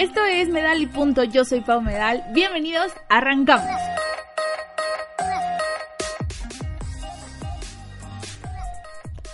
Esto 0.00 0.24
es 0.24 0.48
Medal 0.48 0.80
y 0.80 0.86
Punto. 0.86 1.24
Yo 1.24 1.44
soy 1.44 1.60
Pau 1.60 1.82
Medal. 1.82 2.24
Bienvenidos, 2.32 2.90
arrancamos. 3.10 3.68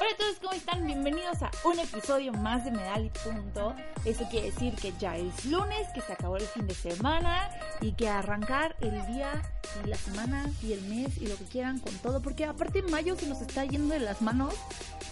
Hola 0.01 0.11
a 0.13 0.17
todos, 0.19 0.37
¿cómo 0.41 0.53
están? 0.55 0.85
Bienvenidos 0.85 1.41
a 1.41 1.53
un 1.63 1.79
episodio 1.79 2.33
más 2.33 2.65
de 2.65 2.73
Medal 2.73 3.05
y 3.05 3.11
Punto. 3.11 3.77
Eso 4.05 4.27
quiere 4.29 4.47
decir 4.51 4.75
que 4.75 4.93
ya 4.99 5.17
es 5.17 5.45
lunes, 5.45 5.87
que 5.95 6.01
se 6.01 6.15
acabó 6.15 6.37
el 6.37 6.43
fin 6.43 6.67
de 6.67 6.75
semana 6.75 7.49
y 7.81 7.93
que 7.93 8.09
arrancar 8.09 8.75
el 8.81 9.07
día 9.07 9.41
y 9.85 9.89
la 9.89 9.97
semana 9.97 10.51
y 10.65 10.73
el 10.73 10.83
mes 10.83 11.17
y 11.19 11.29
lo 11.29 11.37
que 11.37 11.45
quieran 11.45 11.79
con 11.79 11.95
todo. 11.99 12.21
Porque 12.21 12.45
aparte 12.45 12.83
mayo 12.83 13.15
se 13.15 13.29
nos 13.29 13.41
está 13.41 13.65
yendo 13.65 13.95
de 13.95 14.01
las 14.01 14.21
manos 14.21 14.53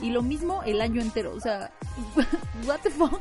y 0.00 0.10
lo 0.10 0.20
mismo 0.20 0.64
el 0.64 0.80
año 0.80 1.00
entero. 1.00 1.32
O 1.32 1.38
sea, 1.38 1.70
what 2.66 2.80
the 2.80 2.90
fuck. 2.90 3.20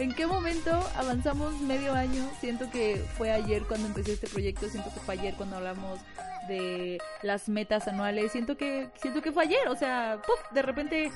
¿En 0.00 0.14
qué 0.14 0.26
momento 0.26 0.70
avanzamos 0.96 1.60
medio 1.60 1.92
año? 1.92 2.26
Siento 2.40 2.70
que 2.70 3.04
fue 3.18 3.30
ayer 3.30 3.64
cuando 3.64 3.86
empecé 3.86 4.14
este 4.14 4.28
proyecto, 4.28 4.66
siento 4.70 4.90
que 4.94 4.98
fue 4.98 5.12
ayer 5.12 5.34
cuando 5.34 5.56
hablamos 5.56 6.00
de 6.48 6.98
las 7.20 7.50
metas 7.50 7.86
anuales, 7.86 8.32
siento 8.32 8.56
que 8.56 8.88
siento 8.94 9.20
que 9.20 9.30
fue 9.30 9.44
ayer, 9.44 9.68
o 9.68 9.76
sea, 9.76 10.22
¡puf! 10.26 10.40
de 10.52 10.62
repente 10.62 11.12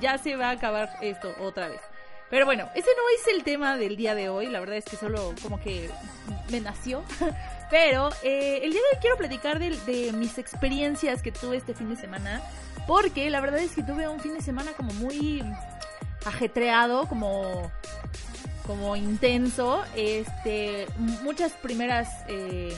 ya 0.00 0.16
se 0.16 0.36
va 0.36 0.50
a 0.50 0.52
acabar 0.52 0.90
esto 1.02 1.34
otra 1.40 1.66
vez. 1.66 1.80
Pero 2.30 2.46
bueno, 2.46 2.68
ese 2.76 2.86
no 2.96 3.02
es 3.18 3.34
el 3.34 3.42
tema 3.42 3.76
del 3.76 3.96
día 3.96 4.14
de 4.14 4.28
hoy, 4.28 4.46
la 4.46 4.60
verdad 4.60 4.76
es 4.76 4.84
que 4.84 4.96
solo 4.96 5.34
como 5.42 5.60
que 5.60 5.90
me 6.52 6.60
nació. 6.60 7.02
Pero 7.68 8.10
eh, 8.22 8.60
el 8.62 8.70
día 8.70 8.80
de 8.80 8.96
hoy 8.96 9.00
quiero 9.00 9.16
platicar 9.16 9.58
de 9.58 10.12
mis 10.12 10.38
experiencias 10.38 11.20
que 11.20 11.32
tuve 11.32 11.56
este 11.56 11.74
fin 11.74 11.88
de 11.88 11.96
semana, 11.96 12.40
porque 12.86 13.28
la 13.28 13.40
verdad 13.40 13.58
es 13.58 13.72
que 13.72 13.82
tuve 13.82 14.06
un 14.06 14.20
fin 14.20 14.34
de 14.34 14.40
semana 14.40 14.70
como 14.76 14.92
muy 14.94 15.42
ajetreado, 16.24 17.06
como 17.06 17.70
como 18.66 18.96
intenso, 18.96 19.84
este, 19.94 20.86
muchas 21.22 21.52
primeras 21.52 22.08
eh, 22.28 22.74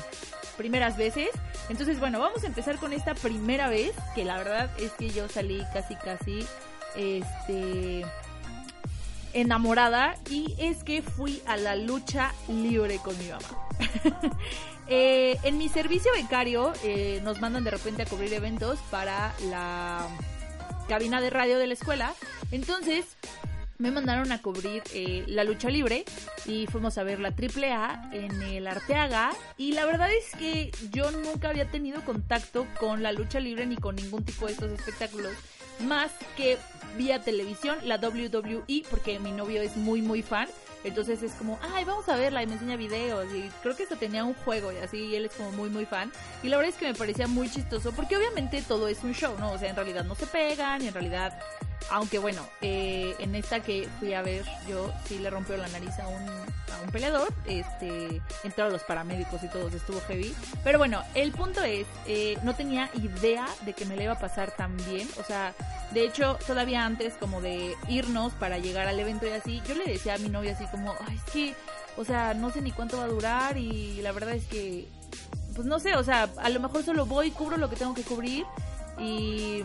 primeras 0.57 0.97
veces. 0.97 1.29
Entonces, 1.69 2.01
bueno, 2.01 2.19
vamos 2.19 2.43
a 2.45 2.47
empezar 2.47 2.77
con 2.79 2.93
esta 2.93 3.15
primera 3.15 3.69
vez, 3.69 3.93
que 4.15 4.25
la 4.25 4.37
verdad 4.39 4.71
es 4.79 4.93
que 4.93 5.11
yo 5.11 5.29
salí 5.29 5.63
casi 5.73 5.95
casi 5.97 6.47
este 6.97 8.05
enamorada 9.33 10.17
y 10.31 10.55
es 10.59 10.83
que 10.83 11.03
fui 11.03 11.43
a 11.47 11.57
la 11.57 11.77
lucha 11.77 12.33
libre 12.49 12.99
con 12.99 13.17
mi 13.19 13.29
mamá. 13.29 13.45
eh, 14.89 15.39
en 15.43 15.59
mi 15.59 15.69
servicio 15.69 16.11
becario 16.13 16.73
eh, 16.83 17.21
nos 17.23 17.41
mandan 17.41 17.63
de 17.63 17.71
repente 17.71 18.03
a 18.03 18.07
cubrir 18.07 18.33
eventos 18.33 18.79
para 18.91 19.35
la 19.51 20.09
cabina 20.89 21.21
de 21.21 21.31
radio 21.31 21.59
de 21.59 21.67
la 21.67 21.75
escuela. 21.75 22.15
Entonces, 22.51 23.05
me 23.79 23.91
mandaron 23.91 24.33
a 24.33 24.41
cubrir 24.41 24.83
eh, 24.95 25.25
la 25.27 25.45
lucha 25.45 25.69
libre 25.69 26.05
y 26.47 26.67
fuimos 26.67 26.97
a 26.99 27.03
ver 27.03 27.21
la 27.21 27.29
AAA 27.29 28.11
en 28.13 28.43
el 28.43 28.67
Arteaga 28.67 29.33
y 29.59 29.73
la 29.73 29.85
verdad 29.85 30.09
es 30.13 30.35
que 30.39 30.71
yo 30.91 31.11
nunca 31.11 31.51
había 31.51 31.67
tenido 31.67 32.03
contacto 32.05 32.67
con 32.81 33.03
la 33.03 33.13
lucha 33.13 33.39
libre 33.41 33.67
ni 33.67 33.77
con 33.77 33.97
ningún 33.97 34.25
tipo 34.25 34.47
de 34.47 34.53
estos 34.53 34.71
espectáculos 34.73 35.33
más 35.81 36.11
que 36.37 36.57
vía 36.97 37.21
televisión, 37.21 37.77
la 37.85 37.97
WWE, 37.97 38.85
porque 38.89 39.19
mi 39.19 39.33
novio 39.33 39.61
es 39.61 39.77
muy 39.77 40.01
muy 40.01 40.23
fan. 40.23 40.49
Entonces 40.87 41.21
es 41.23 41.33
como, 41.33 41.59
ay, 41.75 41.85
vamos 41.85 42.09
a 42.09 42.17
verla 42.17 42.43
y 42.43 42.47
me 42.47 42.53
enseña 42.53 42.77
videos. 42.77 43.27
Y 43.35 43.51
creo 43.61 43.77
que 43.77 43.83
hasta 43.83 43.97
tenía 43.97 44.25
un 44.25 44.35
juego 44.35 44.73
y 44.73 44.77
así, 44.77 45.17
él 45.17 45.27
es 45.27 45.33
como 45.33 45.51
muy, 45.53 45.69
muy 45.69 45.85
fan. 45.85 46.13
Y 46.43 46.49
la 46.49 46.57
verdad 46.57 46.73
es 46.73 46.79
que 46.79 46.87
me 46.87 46.95
parecía 46.95 47.27
muy 47.27 47.51
chistoso, 47.51 47.93
porque 47.93 48.17
obviamente 48.17 48.63
todo 48.63 48.87
es 48.87 49.03
un 49.03 49.13
show, 49.13 49.35
¿no? 49.39 49.53
O 49.53 49.59
sea, 49.59 49.71
en 49.71 49.77
realidad 49.77 50.05
no 50.05 50.15
se 50.15 50.27
pegan, 50.27 50.83
y 50.83 50.89
en 50.89 50.95
realidad 50.95 51.39
aunque 51.91 52.19
bueno, 52.19 52.43
eh, 52.63 53.15
en 53.19 53.35
esta 53.35 53.61
que 53.61 53.89
fui 53.99 54.15
a 54.15 54.23
ver, 54.23 54.45
yo 54.69 54.93
sí 55.07 55.19
le 55.19 55.31
rompió 55.31 55.57
la 55.57 55.69
nariz 55.69 55.99
a 55.99 56.09
un, 56.09 56.23
a 56.29 56.83
un 56.85 56.91
peleador. 56.91 57.33
Este, 57.47 58.21
entraron 58.45 58.73
los 58.73 58.83
paramédicos 58.83 59.43
y 59.43 59.49
todo, 59.49 59.69
estuvo 59.69 60.01
heavy. 60.03 60.35
Pero 60.65 60.79
bueno, 60.79 61.03
el 61.15 61.33
punto 61.33 61.63
es, 61.63 61.87
eh, 62.07 62.39
no 62.43 62.55
tenía 62.55 62.91
idea 62.95 63.47
de 63.65 63.73
que 63.73 63.85
me 63.85 63.97
le 63.97 64.05
iba 64.05 64.15
a 64.15 64.19
pasar 64.19 64.51
tan 64.53 64.77
bien. 64.89 65.09
O 65.21 65.25
sea, 65.25 65.55
de 65.93 66.05
hecho, 66.05 66.39
todavía 66.47 66.85
antes 66.85 67.15
como 67.15 67.41
de 67.41 67.75
irnos 67.89 68.33
para 68.35 68.59
llegar 68.59 68.89
al 68.89 68.99
evento 68.99 69.27
y 69.27 69.31
así, 69.31 69.63
yo 69.69 69.75
le 69.75 69.85
decía 69.85 70.15
a 70.15 70.19
mi 70.19 70.29
novia 70.29 70.53
así 70.53 70.67
como, 70.67 70.95
ay, 71.07 71.17
es 71.17 71.33
que, 71.33 71.55
o 71.97 72.05
sea, 72.05 72.35
no 72.35 72.51
sé 72.51 72.61
ni 72.63 72.73
cuánto 72.73 72.99
va 72.99 73.05
a 73.05 73.09
durar 73.09 73.57
y 73.57 74.01
la 74.03 74.13
verdad 74.13 74.35
es 74.35 74.45
que, 74.47 74.89
pues 75.55 75.67
no 75.67 75.79
sé, 75.79 75.95
o 75.95 76.03
sea, 76.05 76.29
a 76.37 76.49
lo 76.49 76.61
mejor 76.61 76.83
solo 76.83 77.07
voy, 77.07 77.31
cubro 77.31 77.57
lo 77.57 77.71
que 77.71 77.77
tengo 77.77 77.95
que 77.95 78.03
cubrir 78.03 78.45
y 78.99 79.63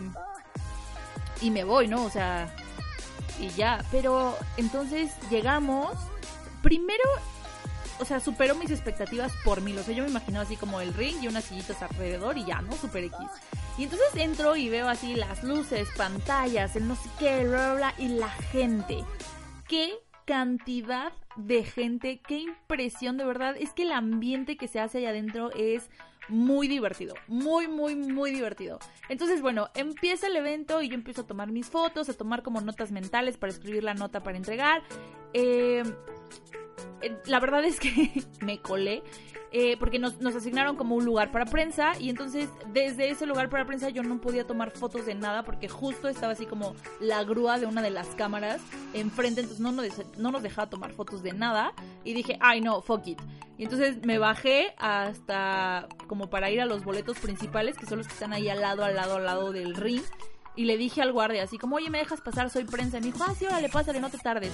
y 1.42 1.50
me 1.50 1.64
voy, 1.64 1.88
¿no? 1.88 2.04
O 2.04 2.10
sea, 2.10 2.54
y 3.38 3.48
ya. 3.50 3.84
Pero 3.90 4.36
entonces 4.56 5.12
llegamos. 5.30 5.96
Primero, 6.62 7.02
o 7.98 8.04
sea, 8.04 8.20
superó 8.20 8.54
mis 8.54 8.70
expectativas 8.70 9.32
por 9.44 9.60
mil. 9.60 9.78
O 9.78 9.82
sea, 9.82 9.94
yo 9.94 10.04
me 10.04 10.10
imaginaba 10.10 10.44
así 10.44 10.56
como 10.56 10.80
el 10.80 10.94
ring 10.94 11.16
y 11.20 11.28
unas 11.28 11.44
sillitas 11.44 11.82
alrededor 11.82 12.38
y 12.38 12.44
ya, 12.44 12.62
¿no? 12.62 12.72
Super 12.72 13.04
X. 13.04 13.18
Y 13.78 13.84
entonces 13.84 14.08
entro 14.16 14.54
y 14.56 14.68
veo 14.68 14.88
así 14.88 15.14
las 15.14 15.42
luces, 15.42 15.88
pantallas, 15.96 16.76
el 16.76 16.86
no 16.86 16.94
sé 16.94 17.08
qué, 17.18 17.44
bla, 17.44 17.74
bla, 17.74 17.74
bla, 17.74 17.94
y 17.98 18.08
la 18.08 18.28
gente. 18.28 19.04
¿Qué 19.66 19.94
cantidad 20.26 21.12
de 21.36 21.64
gente? 21.64 22.20
¿Qué 22.20 22.38
impresión 22.38 23.16
de 23.16 23.24
verdad? 23.24 23.56
Es 23.58 23.72
que 23.72 23.82
el 23.82 23.92
ambiente 23.92 24.56
que 24.56 24.68
se 24.68 24.78
hace 24.78 24.98
allá 24.98 25.10
adentro 25.10 25.50
es 25.52 25.88
muy 26.28 26.68
divertido, 26.68 27.14
muy, 27.28 27.68
muy, 27.68 27.94
muy 27.94 28.30
divertido. 28.30 28.78
Entonces, 29.08 29.40
bueno, 29.40 29.68
empieza 29.74 30.26
el 30.26 30.36
evento 30.36 30.82
y 30.82 30.88
yo 30.88 30.94
empiezo 30.94 31.22
a 31.22 31.26
tomar 31.26 31.50
mis 31.50 31.68
fotos, 31.68 32.08
a 32.08 32.14
tomar 32.14 32.42
como 32.42 32.60
notas 32.60 32.92
mentales 32.92 33.36
para 33.36 33.52
escribir 33.52 33.84
la 33.84 33.94
nota 33.94 34.22
para 34.22 34.36
entregar. 34.36 34.82
Eh, 35.34 35.82
la 37.26 37.40
verdad 37.40 37.64
es 37.64 37.80
que 37.80 38.24
me 38.40 38.60
colé 38.60 39.02
eh, 39.54 39.76
porque 39.76 39.98
nos, 39.98 40.18
nos, 40.20 40.34
asignaron 40.34 40.76
como 40.76 40.94
un 40.94 41.04
lugar 41.04 41.30
para 41.30 41.44
prensa 41.44 41.92
y 42.00 42.08
entonces 42.08 42.48
desde 42.72 43.10
ese 43.10 43.26
lugar 43.26 43.50
para 43.50 43.66
prensa 43.66 43.90
yo 43.90 44.02
no 44.02 44.18
podía 44.18 44.46
tomar 44.46 44.70
fotos 44.70 45.04
de 45.04 45.14
nada 45.14 45.44
porque 45.44 45.68
justo 45.68 46.08
estaba 46.08 46.32
así 46.32 46.46
como 46.46 46.74
la 47.00 47.22
grúa 47.22 47.58
de 47.58 47.66
una 47.66 47.82
de 47.82 47.90
las 47.90 48.06
cámaras 48.08 48.62
enfrente, 48.94 49.42
entonces 49.42 49.60
no 49.60 49.72
nos, 49.72 49.86
no 50.16 50.30
nos 50.30 50.42
dejaba 50.42 50.70
tomar 50.70 50.92
fotos 50.92 51.22
de 51.22 51.34
nada 51.34 51.74
y 52.02 52.14
dije, 52.14 52.38
ay 52.40 52.62
no, 52.62 52.80
fuck 52.80 53.06
it. 53.06 53.20
Y 53.58 53.64
entonces 53.64 54.04
me 54.04 54.18
bajé 54.18 54.74
hasta 54.78 55.86
como 56.06 56.30
para 56.30 56.50
ir 56.50 56.60
a 56.60 56.66
los 56.66 56.82
boletos 56.82 57.18
principales, 57.18 57.76
que 57.76 57.86
son 57.86 57.98
los 57.98 58.06
que 58.06 58.14
están 58.14 58.32
ahí 58.32 58.48
al 58.48 58.60
lado, 58.60 58.84
al 58.84 58.96
lado, 58.96 59.16
al 59.16 59.24
lado 59.24 59.52
del 59.52 59.74
ring. 59.76 60.02
Y 60.56 60.64
le 60.64 60.76
dije 60.76 61.00
al 61.00 61.12
guardia 61.12 61.44
así 61.44 61.58
como, 61.58 61.76
oye, 61.76 61.88
¿me 61.88 61.98
dejas 61.98 62.20
pasar? 62.20 62.50
Soy 62.50 62.64
prensa. 62.64 62.98
Y 62.98 63.00
me 63.00 63.06
dijo, 63.06 63.22
ah, 63.22 63.34
sí, 63.38 63.46
órale, 63.46 63.68
pásale, 63.68 64.00
no 64.00 64.10
te 64.10 64.18
tardes. 64.18 64.50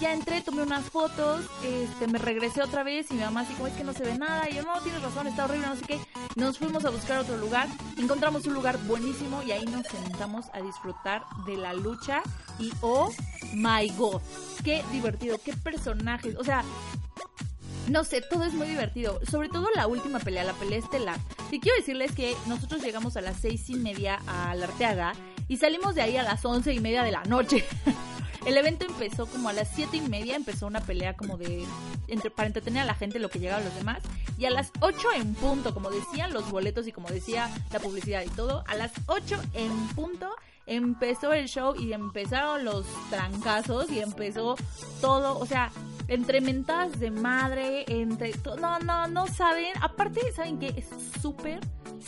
Ya 0.00 0.12
entré, 0.12 0.40
tomé 0.40 0.62
unas 0.62 0.84
fotos, 0.84 1.44
este, 1.62 2.06
me 2.06 2.18
regresé 2.18 2.62
otra 2.62 2.82
vez 2.82 3.10
y 3.10 3.14
mi 3.14 3.20
mamá 3.20 3.40
así 3.40 3.54
como, 3.54 3.68
es 3.68 3.74
que 3.74 3.84
no 3.84 3.92
se 3.92 4.04
ve 4.04 4.18
nada. 4.18 4.48
Y 4.50 4.54
yo, 4.54 4.62
no, 4.62 4.80
tienes 4.80 5.02
razón, 5.02 5.26
está 5.26 5.44
horrible, 5.44 5.66
no 5.66 5.76
sé 5.76 5.82
qué. 5.86 6.00
Nos 6.36 6.58
fuimos 6.58 6.84
a 6.84 6.90
buscar 6.90 7.18
otro 7.18 7.36
lugar, 7.36 7.68
encontramos 7.98 8.46
un 8.46 8.54
lugar 8.54 8.78
buenísimo 8.86 9.42
y 9.42 9.52
ahí 9.52 9.64
nos 9.66 9.86
sentamos 9.86 10.46
a 10.52 10.60
disfrutar 10.60 11.22
de 11.46 11.56
la 11.56 11.74
lucha. 11.74 12.22
Y, 12.58 12.72
oh, 12.80 13.12
my 13.52 13.88
God, 13.96 14.20
qué 14.64 14.84
divertido, 14.92 15.38
qué 15.44 15.52
personajes. 15.54 16.36
O 16.36 16.44
sea, 16.44 16.64
no 17.88 18.04
sé, 18.04 18.20
todo 18.22 18.44
es 18.44 18.54
muy 18.54 18.68
divertido. 18.68 19.20
Sobre 19.30 19.48
todo 19.48 19.68
la 19.74 19.86
última 19.86 20.18
pelea, 20.18 20.44
la 20.44 20.54
pelea 20.54 20.78
estelar. 20.78 21.18
Y 21.50 21.60
quiero 21.60 21.76
decirles 21.76 22.12
que 22.12 22.36
nosotros 22.46 22.82
llegamos 22.82 23.16
a 23.16 23.20
las 23.20 23.36
seis 23.36 23.68
y 23.70 23.74
media 23.74 24.20
a 24.26 24.54
la 24.54 24.66
Arteaga 24.66 25.12
y 25.48 25.58
salimos 25.58 25.94
de 25.94 26.02
ahí 26.02 26.16
a 26.16 26.22
las 26.22 26.44
once 26.44 26.72
y 26.72 26.80
media 26.80 27.02
de 27.02 27.12
la 27.12 27.22
noche. 27.24 27.64
El 28.46 28.58
evento 28.58 28.84
empezó 28.84 29.26
como 29.26 29.48
a 29.48 29.52
las 29.52 29.68
siete 29.68 29.96
y 29.96 30.02
media, 30.02 30.36
empezó 30.36 30.66
una 30.66 30.80
pelea 30.80 31.14
como 31.16 31.38
de 31.38 31.64
entre, 32.08 32.30
para 32.30 32.46
entretener 32.46 32.82
a 32.82 32.84
la 32.86 32.94
gente 32.94 33.18
lo 33.18 33.30
que 33.30 33.38
llegaba 33.38 33.62
a 33.62 33.64
los 33.64 33.74
demás. 33.74 34.02
Y 34.36 34.44
a 34.44 34.50
las 34.50 34.70
8 34.80 34.96
en 35.16 35.34
punto, 35.34 35.72
como 35.72 35.90
decían 35.90 36.32
los 36.32 36.50
boletos 36.50 36.86
y 36.86 36.92
como 36.92 37.08
decía 37.08 37.50
la 37.72 37.80
publicidad 37.80 38.22
y 38.22 38.28
todo, 38.28 38.64
a 38.66 38.74
las 38.74 38.92
8 39.06 39.40
en 39.54 39.88
punto 39.94 40.30
empezó 40.66 41.32
el 41.32 41.48
show 41.48 41.74
y 41.76 41.92
empezaron 41.92 42.64
los 42.64 42.86
trancazos 43.10 43.90
y 43.90 44.00
empezó 44.00 44.56
todo, 45.00 45.38
o 45.38 45.46
sea, 45.46 45.70
entre 46.08 46.40
mentadas 46.40 46.98
de 46.98 47.10
madre, 47.10 47.84
entre... 47.88 48.32
No, 48.60 48.78
no, 48.80 49.06
no 49.06 49.26
saben. 49.26 49.72
Aparte, 49.80 50.32
¿saben 50.32 50.58
qué? 50.58 50.74
Es 50.76 50.86
súper, 51.20 51.60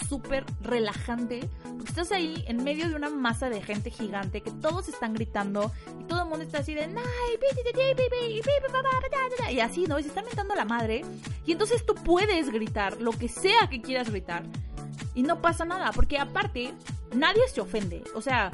súper 0.08 0.44
relajante. 0.62 1.48
Porque 1.62 1.90
estás 1.90 2.12
ahí 2.12 2.44
en 2.48 2.62
medio 2.62 2.88
de 2.88 2.94
una 2.94 3.10
masa 3.10 3.48
de 3.48 3.62
gente 3.62 3.90
gigante 3.90 4.42
que 4.42 4.50
todos 4.50 4.88
están 4.88 5.14
gritando 5.14 5.72
y 6.00 6.04
todo 6.04 6.22
el 6.22 6.28
mundo 6.28 6.44
está 6.44 6.58
así 6.58 6.74
de... 6.74 6.88
Y 9.50 9.60
así, 9.60 9.84
¿no? 9.84 9.98
Y 9.98 10.02
se 10.02 10.08
están 10.08 10.24
mentando 10.24 10.54
la 10.54 10.64
madre. 10.64 11.02
Y 11.46 11.52
entonces 11.52 11.84
tú 11.86 11.94
puedes 11.94 12.50
gritar 12.50 13.00
lo 13.00 13.12
que 13.12 13.28
sea 13.28 13.68
que 13.70 13.80
quieras 13.80 14.10
gritar. 14.10 14.42
Y 15.14 15.22
no 15.22 15.40
pasa 15.40 15.64
nada, 15.64 15.92
porque 15.92 16.18
aparte, 16.18 16.74
nadie 17.14 17.42
se 17.48 17.62
ofende. 17.62 18.04
O 18.14 18.20
sea, 18.20 18.50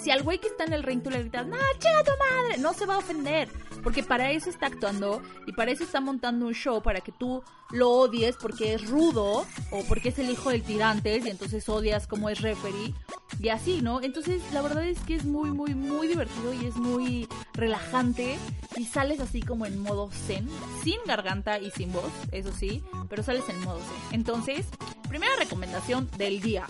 si 0.00 0.10
al 0.12 0.22
güey 0.22 0.38
que 0.38 0.46
está 0.46 0.64
en 0.64 0.72
el 0.72 0.84
ring 0.84 1.02
tú 1.02 1.10
le 1.10 1.18
gritas, 1.18 1.46
no, 1.46 1.56
chinga 1.78 2.04
tu 2.04 2.12
madre, 2.18 2.58
no 2.58 2.72
se 2.72 2.86
va 2.86 2.94
a 2.94 2.98
ofender. 2.98 3.48
Porque 3.82 4.02
para 4.02 4.30
eso 4.30 4.50
está 4.50 4.66
actuando 4.66 5.22
y 5.46 5.52
para 5.52 5.70
eso 5.70 5.84
está 5.84 6.00
montando 6.00 6.46
un 6.46 6.54
show, 6.54 6.82
para 6.82 7.00
que 7.00 7.12
tú 7.12 7.42
lo 7.70 7.90
odies 7.90 8.36
porque 8.36 8.74
es 8.74 8.88
rudo 8.88 9.46
o 9.70 9.84
porque 9.88 10.10
es 10.10 10.18
el 10.18 10.30
hijo 10.30 10.50
del 10.50 10.62
tirantes 10.62 11.26
y 11.26 11.30
entonces 11.30 11.68
odias 11.68 12.06
como 12.06 12.30
es 12.30 12.40
referee 12.40 12.94
y 13.40 13.48
así, 13.48 13.82
¿no? 13.82 14.00
Entonces 14.02 14.42
la 14.52 14.62
verdad 14.62 14.86
es 14.86 14.98
que 15.00 15.14
es 15.14 15.24
muy, 15.24 15.50
muy, 15.50 15.74
muy 15.74 16.08
divertido 16.08 16.54
y 16.54 16.66
es 16.66 16.76
muy 16.76 17.28
relajante 17.54 18.38
y 18.76 18.84
sales 18.84 19.20
así 19.20 19.42
como 19.42 19.66
en 19.66 19.78
modo 19.78 20.10
zen, 20.10 20.48
sin 20.82 20.98
garganta 21.06 21.58
y 21.58 21.70
sin 21.70 21.92
voz, 21.92 22.12
eso 22.32 22.52
sí, 22.52 22.82
pero 23.08 23.22
sales 23.22 23.48
en 23.48 23.60
modo 23.62 23.78
zen. 23.78 24.18
Entonces, 24.18 24.66
primera 25.08 25.34
recomendación 25.36 26.08
del 26.16 26.40
día. 26.40 26.66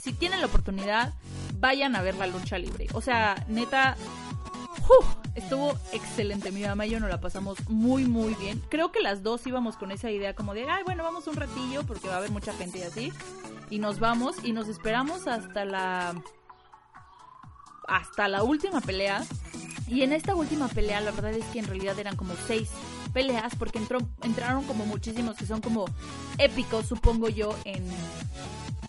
Si 0.00 0.12
tienen 0.12 0.40
la 0.40 0.46
oportunidad, 0.46 1.14
vayan 1.58 1.96
a 1.96 2.02
ver 2.02 2.16
la 2.16 2.26
lucha 2.26 2.58
libre. 2.58 2.88
O 2.92 3.00
sea, 3.00 3.44
neta, 3.48 3.96
estuvo 5.36 5.78
excelente. 5.92 6.50
Mi 6.50 6.62
mamá 6.62 6.86
y 6.86 6.90
yo 6.90 7.00
nos 7.00 7.10
la 7.10 7.20
pasamos 7.20 7.58
muy, 7.68 8.04
muy 8.04 8.34
bien. 8.34 8.60
Creo 8.68 8.90
que 8.90 9.00
las 9.00 9.22
dos 9.22 9.46
íbamos 9.46 9.76
con 9.76 9.92
esa 9.92 10.10
idea 10.10 10.34
como 10.34 10.54
de, 10.54 10.64
ay, 10.68 10.82
bueno, 10.84 11.04
vamos 11.04 11.26
un 11.26 11.36
ratillo 11.36 11.84
porque 11.84 12.08
va 12.08 12.14
a 12.14 12.18
haber 12.18 12.30
mucha 12.30 12.52
gente 12.54 12.78
y 12.78 12.82
así. 12.82 13.12
Y 13.70 13.78
nos 13.78 14.00
vamos 14.00 14.36
y 14.42 14.52
nos 14.52 14.68
esperamos 14.68 15.26
hasta 15.28 15.64
la... 15.64 16.14
Hasta 17.86 18.26
la 18.26 18.42
última 18.42 18.80
pelea. 18.80 19.24
Y 19.86 20.02
en 20.02 20.12
esta 20.12 20.34
última 20.34 20.66
pelea, 20.66 21.00
la 21.00 21.12
verdad 21.12 21.32
es 21.32 21.44
que 21.46 21.60
en 21.60 21.66
realidad 21.66 21.96
eran 21.98 22.16
como 22.16 22.34
seis 22.48 22.68
peleas 23.12 23.54
porque 23.54 23.78
entraron 23.78 24.64
como 24.64 24.84
muchísimos 24.84 25.36
que 25.36 25.46
son 25.46 25.60
como 25.60 25.86
épicos, 26.38 26.86
supongo 26.86 27.28
yo, 27.28 27.54
en, 27.64 27.84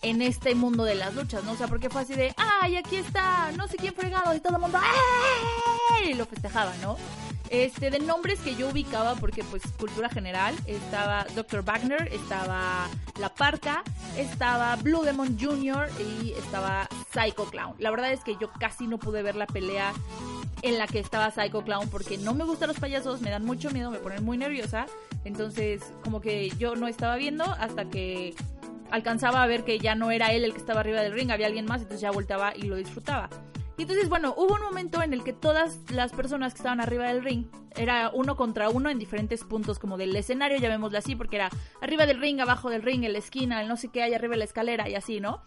en 0.02 0.22
este 0.22 0.54
mundo 0.54 0.84
de 0.84 0.94
las 0.94 1.14
luchas, 1.14 1.44
¿no? 1.44 1.52
O 1.52 1.56
sea, 1.56 1.68
porque 1.68 1.90
fue 1.90 2.02
así 2.02 2.14
de, 2.14 2.34
¡ay, 2.36 2.76
aquí 2.76 2.96
está! 2.96 3.50
No 3.56 3.68
sé 3.68 3.76
quién 3.76 3.94
fregado 3.94 4.34
y 4.34 4.40
todo 4.40 4.56
el 4.56 4.62
mundo, 4.62 4.78
¡ay! 4.80 6.10
Y 6.10 6.14
lo 6.14 6.26
festejaba, 6.26 6.72
¿no? 6.82 6.96
Este, 7.50 7.90
de 7.90 7.98
nombres 7.98 8.40
que 8.40 8.54
yo 8.54 8.68
ubicaba, 8.68 9.14
porque 9.14 9.42
pues 9.44 9.62
cultura 9.78 10.10
general, 10.10 10.54
estaba 10.66 11.24
Dr. 11.34 11.62
Wagner, 11.64 12.12
estaba 12.12 12.86
La 13.18 13.34
Parca, 13.34 13.82
estaba 14.16 14.76
Blue 14.76 15.02
Demon 15.02 15.38
Jr. 15.40 15.88
y 15.98 16.32
estaba 16.32 16.88
Psycho 17.12 17.46
Clown. 17.46 17.74
La 17.78 17.90
verdad 17.90 18.12
es 18.12 18.20
que 18.20 18.36
yo 18.38 18.50
casi 18.52 18.86
no 18.86 18.98
pude 18.98 19.22
ver 19.22 19.34
la 19.34 19.46
pelea 19.46 19.94
en 20.62 20.76
la 20.76 20.86
que 20.86 20.98
estaba 20.98 21.30
Psycho 21.30 21.62
Clown 21.62 21.88
porque 21.88 22.18
no 22.18 22.34
me 22.34 22.44
gustan 22.44 22.68
los 22.68 22.78
payasos, 22.78 23.22
me 23.22 23.30
dan 23.30 23.44
mucho 23.44 23.70
miedo, 23.70 23.90
me 23.90 23.98
ponen 23.98 24.24
muy 24.24 24.36
nerviosa. 24.36 24.86
Entonces, 25.24 25.82
como 26.04 26.20
que 26.20 26.50
yo 26.58 26.76
no 26.76 26.86
estaba 26.86 27.16
viendo 27.16 27.44
hasta 27.44 27.86
que 27.86 28.34
alcanzaba 28.90 29.42
a 29.42 29.46
ver 29.46 29.64
que 29.64 29.78
ya 29.78 29.94
no 29.94 30.10
era 30.10 30.32
él 30.32 30.44
el 30.44 30.52
que 30.52 30.58
estaba 30.58 30.80
arriba 30.80 31.00
del 31.00 31.12
ring, 31.12 31.30
había 31.30 31.46
alguien 31.46 31.66
más, 31.66 31.82
entonces 31.82 32.00
ya 32.00 32.10
volteaba 32.10 32.54
y 32.56 32.62
lo 32.62 32.76
disfrutaba. 32.76 33.28
Y 33.78 33.82
entonces, 33.82 34.08
bueno, 34.08 34.34
hubo 34.36 34.54
un 34.54 34.62
momento 34.62 35.02
en 35.02 35.12
el 35.12 35.22
que 35.22 35.32
todas 35.32 35.78
las 35.90 36.12
personas 36.12 36.52
que 36.52 36.58
estaban 36.58 36.80
arriba 36.80 37.06
del 37.06 37.22
ring, 37.22 37.46
era 37.76 38.10
uno 38.12 38.36
contra 38.36 38.70
uno 38.70 38.90
en 38.90 38.98
diferentes 38.98 39.44
puntos 39.44 39.78
como 39.78 39.96
del 39.96 40.14
escenario, 40.16 40.58
llamémoslo 40.58 40.98
así, 40.98 41.14
porque 41.14 41.36
era 41.36 41.48
arriba 41.80 42.04
del 42.04 42.20
ring, 42.20 42.40
abajo 42.40 42.70
del 42.70 42.82
ring, 42.82 43.04
en 43.04 43.12
la 43.12 43.18
esquina, 43.18 43.62
el 43.62 43.68
no 43.68 43.76
sé 43.76 43.88
qué 43.88 44.02
hay 44.02 44.14
arriba 44.14 44.32
de 44.32 44.38
la 44.38 44.44
escalera 44.44 44.88
y 44.88 44.96
así, 44.96 45.20
¿no? 45.20 45.42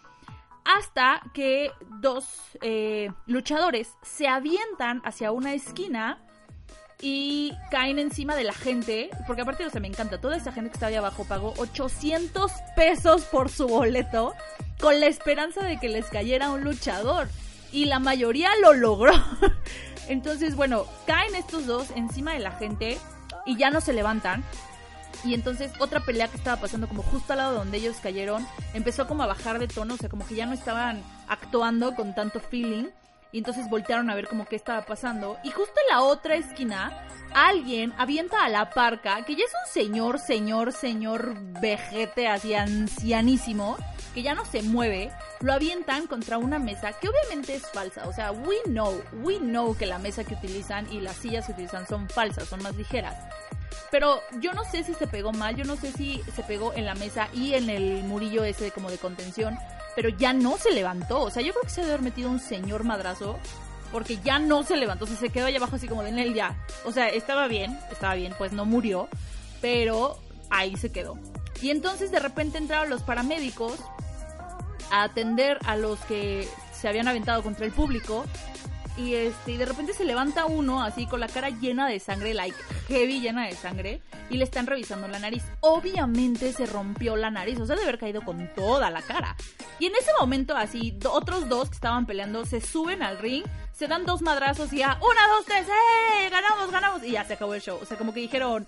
Hasta 0.64 1.20
que 1.34 1.72
dos 2.00 2.26
eh, 2.62 3.10
luchadores 3.26 3.92
se 4.02 4.28
avientan 4.28 5.02
hacia 5.04 5.30
una 5.30 5.52
esquina 5.52 6.24
y 7.02 7.52
caen 7.70 7.98
encima 7.98 8.36
de 8.36 8.44
la 8.44 8.54
gente, 8.54 9.10
porque 9.26 9.42
aparte, 9.42 9.66
o 9.66 9.70
sea, 9.70 9.80
me 9.80 9.88
encanta, 9.88 10.20
toda 10.20 10.36
esa 10.36 10.52
gente 10.52 10.70
que 10.70 10.74
está 10.74 10.86
ahí 10.86 10.94
abajo 10.94 11.24
pagó 11.24 11.52
800 11.58 12.52
pesos 12.76 13.22
por 13.24 13.50
su 13.50 13.66
boleto 13.66 14.34
con 14.80 15.00
la 15.00 15.06
esperanza 15.06 15.64
de 15.64 15.80
que 15.80 15.88
les 15.88 16.06
cayera 16.06 16.50
un 16.50 16.62
luchador. 16.62 17.28
Y 17.72 17.86
la 17.86 17.98
mayoría 17.98 18.50
lo 18.60 18.74
logró. 18.74 19.14
Entonces, 20.08 20.54
bueno, 20.54 20.86
caen 21.06 21.34
estos 21.34 21.66
dos 21.66 21.90
encima 21.96 22.34
de 22.34 22.38
la 22.38 22.52
gente 22.52 22.98
y 23.46 23.56
ya 23.56 23.70
no 23.70 23.80
se 23.80 23.92
levantan. 23.92 24.44
Y 25.24 25.34
entonces 25.34 25.70
otra 25.78 26.00
pelea 26.00 26.26
que 26.26 26.36
estaba 26.36 26.60
pasando 26.60 26.88
como 26.88 27.02
justo 27.02 27.32
al 27.32 27.38
lado 27.38 27.54
donde 27.54 27.78
ellos 27.78 27.96
cayeron 28.02 28.44
empezó 28.74 29.06
como 29.06 29.22
a 29.22 29.26
bajar 29.26 29.60
de 29.60 29.68
tono, 29.68 29.94
o 29.94 29.96
sea, 29.96 30.08
como 30.08 30.26
que 30.26 30.34
ya 30.34 30.46
no 30.46 30.52
estaban 30.52 31.00
actuando 31.28 31.94
con 31.94 32.14
tanto 32.14 32.40
feeling. 32.40 32.86
Y 33.32 33.38
entonces 33.38 33.68
voltearon 33.68 34.10
a 34.10 34.14
ver 34.14 34.28
como 34.28 34.44
qué 34.44 34.56
estaba 34.56 34.84
pasando. 34.84 35.38
Y 35.42 35.50
justo 35.50 35.72
en 35.80 35.96
la 35.96 36.02
otra 36.02 36.36
esquina, 36.36 37.06
alguien 37.34 37.94
avienta 37.96 38.44
a 38.44 38.48
la 38.48 38.70
parca, 38.70 39.24
que 39.24 39.34
ya 39.34 39.44
es 39.44 39.52
un 39.52 39.72
señor, 39.72 40.18
señor, 40.18 40.72
señor 40.72 41.34
vejete 41.60 42.28
así 42.28 42.54
ancianísimo, 42.54 43.76
que 44.14 44.22
ya 44.22 44.34
no 44.34 44.44
se 44.44 44.62
mueve, 44.62 45.10
lo 45.40 45.54
avientan 45.54 46.06
contra 46.06 46.38
una 46.38 46.58
mesa 46.58 46.92
que 46.92 47.08
obviamente 47.08 47.54
es 47.54 47.66
falsa. 47.70 48.06
O 48.06 48.12
sea, 48.12 48.32
we 48.32 48.56
know, 48.66 49.02
we 49.22 49.38
know 49.38 49.74
que 49.76 49.86
la 49.86 49.98
mesa 49.98 50.24
que 50.24 50.34
utilizan 50.34 50.90
y 50.92 51.00
las 51.00 51.16
sillas 51.16 51.46
que 51.46 51.52
utilizan 51.52 51.86
son 51.86 52.08
falsas, 52.08 52.48
son 52.48 52.62
más 52.62 52.76
ligeras. 52.76 53.16
Pero 53.90 54.22
yo 54.40 54.52
no 54.52 54.64
sé 54.64 54.84
si 54.84 54.94
se 54.94 55.06
pegó 55.06 55.32
mal, 55.32 55.56
yo 55.56 55.64
no 55.64 55.76
sé 55.76 55.92
si 55.92 56.22
se 56.34 56.42
pegó 56.42 56.72
en 56.74 56.84
la 56.84 56.94
mesa 56.94 57.28
y 57.32 57.54
en 57.54 57.70
el 57.70 58.04
murillo 58.04 58.44
ese 58.44 58.70
como 58.70 58.90
de 58.90 58.98
contención 58.98 59.58
pero 59.94 60.08
ya 60.08 60.32
no 60.32 60.56
se 60.58 60.72
levantó. 60.72 61.22
O 61.22 61.30
sea, 61.30 61.42
yo 61.42 61.52
creo 61.52 61.64
que 61.64 61.70
se 61.70 61.80
debe 61.82 61.94
haber 61.94 62.04
metido 62.04 62.30
un 62.30 62.40
señor 62.40 62.84
madrazo 62.84 63.38
porque 63.90 64.18
ya 64.24 64.38
no 64.38 64.62
se 64.62 64.76
levantó. 64.76 65.04
O 65.04 65.08
sea, 65.08 65.16
se 65.16 65.30
quedó 65.30 65.46
allá 65.46 65.58
abajo 65.58 65.76
así 65.76 65.86
como 65.86 66.02
de 66.02 66.08
en 66.10 66.18
él 66.18 66.34
ya. 66.34 66.56
O 66.84 66.92
sea, 66.92 67.08
estaba 67.08 67.46
bien, 67.46 67.78
estaba 67.90 68.14
bien, 68.14 68.34
pues 68.38 68.52
no 68.52 68.64
murió, 68.64 69.08
pero 69.60 70.18
ahí 70.50 70.76
se 70.76 70.90
quedó. 70.90 71.18
Y 71.60 71.70
entonces 71.70 72.10
de 72.10 72.18
repente 72.18 72.58
entraron 72.58 72.90
los 72.90 73.02
paramédicos 73.02 73.78
a 74.90 75.04
atender 75.04 75.58
a 75.64 75.76
los 75.76 75.98
que 76.00 76.48
se 76.72 76.88
habían 76.88 77.06
aventado 77.08 77.42
contra 77.42 77.64
el 77.64 77.72
público 77.72 78.24
y 79.02 79.14
este 79.14 79.52
y 79.52 79.56
de 79.56 79.64
repente 79.64 79.92
se 79.92 80.04
levanta 80.04 80.46
uno 80.46 80.82
así 80.82 81.06
con 81.06 81.20
la 81.20 81.28
cara 81.28 81.50
llena 81.50 81.88
de 81.88 81.98
sangre, 81.98 82.34
like 82.34 82.56
heavy 82.88 83.20
llena 83.20 83.46
de 83.46 83.54
sangre 83.54 84.00
y 84.30 84.36
le 84.36 84.44
están 84.44 84.66
revisando 84.66 85.08
la 85.08 85.18
nariz. 85.18 85.42
Obviamente 85.60 86.52
se 86.52 86.66
rompió 86.66 87.16
la 87.16 87.30
nariz, 87.30 87.58
o 87.60 87.66
sea, 87.66 87.76
de 87.76 87.82
haber 87.82 87.98
caído 87.98 88.22
con 88.22 88.48
toda 88.54 88.90
la 88.90 89.02
cara. 89.02 89.36
Y 89.78 89.86
en 89.86 89.94
ese 89.94 90.10
momento 90.18 90.56
así 90.56 90.98
otros 91.08 91.48
dos 91.48 91.68
que 91.68 91.74
estaban 91.74 92.06
peleando 92.06 92.44
se 92.44 92.60
suben 92.60 93.02
al 93.02 93.18
ring, 93.18 93.44
se 93.72 93.88
dan 93.88 94.06
dos 94.06 94.22
madrazos 94.22 94.72
y 94.72 94.78
ya, 94.78 94.98
una, 95.00 95.28
dos, 95.28 95.44
tres, 95.44 95.66
¡eh! 95.66 96.30
Ganamos, 96.30 96.70
ganamos 96.70 97.04
y 97.04 97.12
ya 97.12 97.24
se 97.24 97.34
acabó 97.34 97.54
el 97.54 97.62
show. 97.62 97.78
O 97.82 97.86
sea, 97.86 97.96
como 97.96 98.14
que 98.14 98.20
dijeron, 98.20 98.66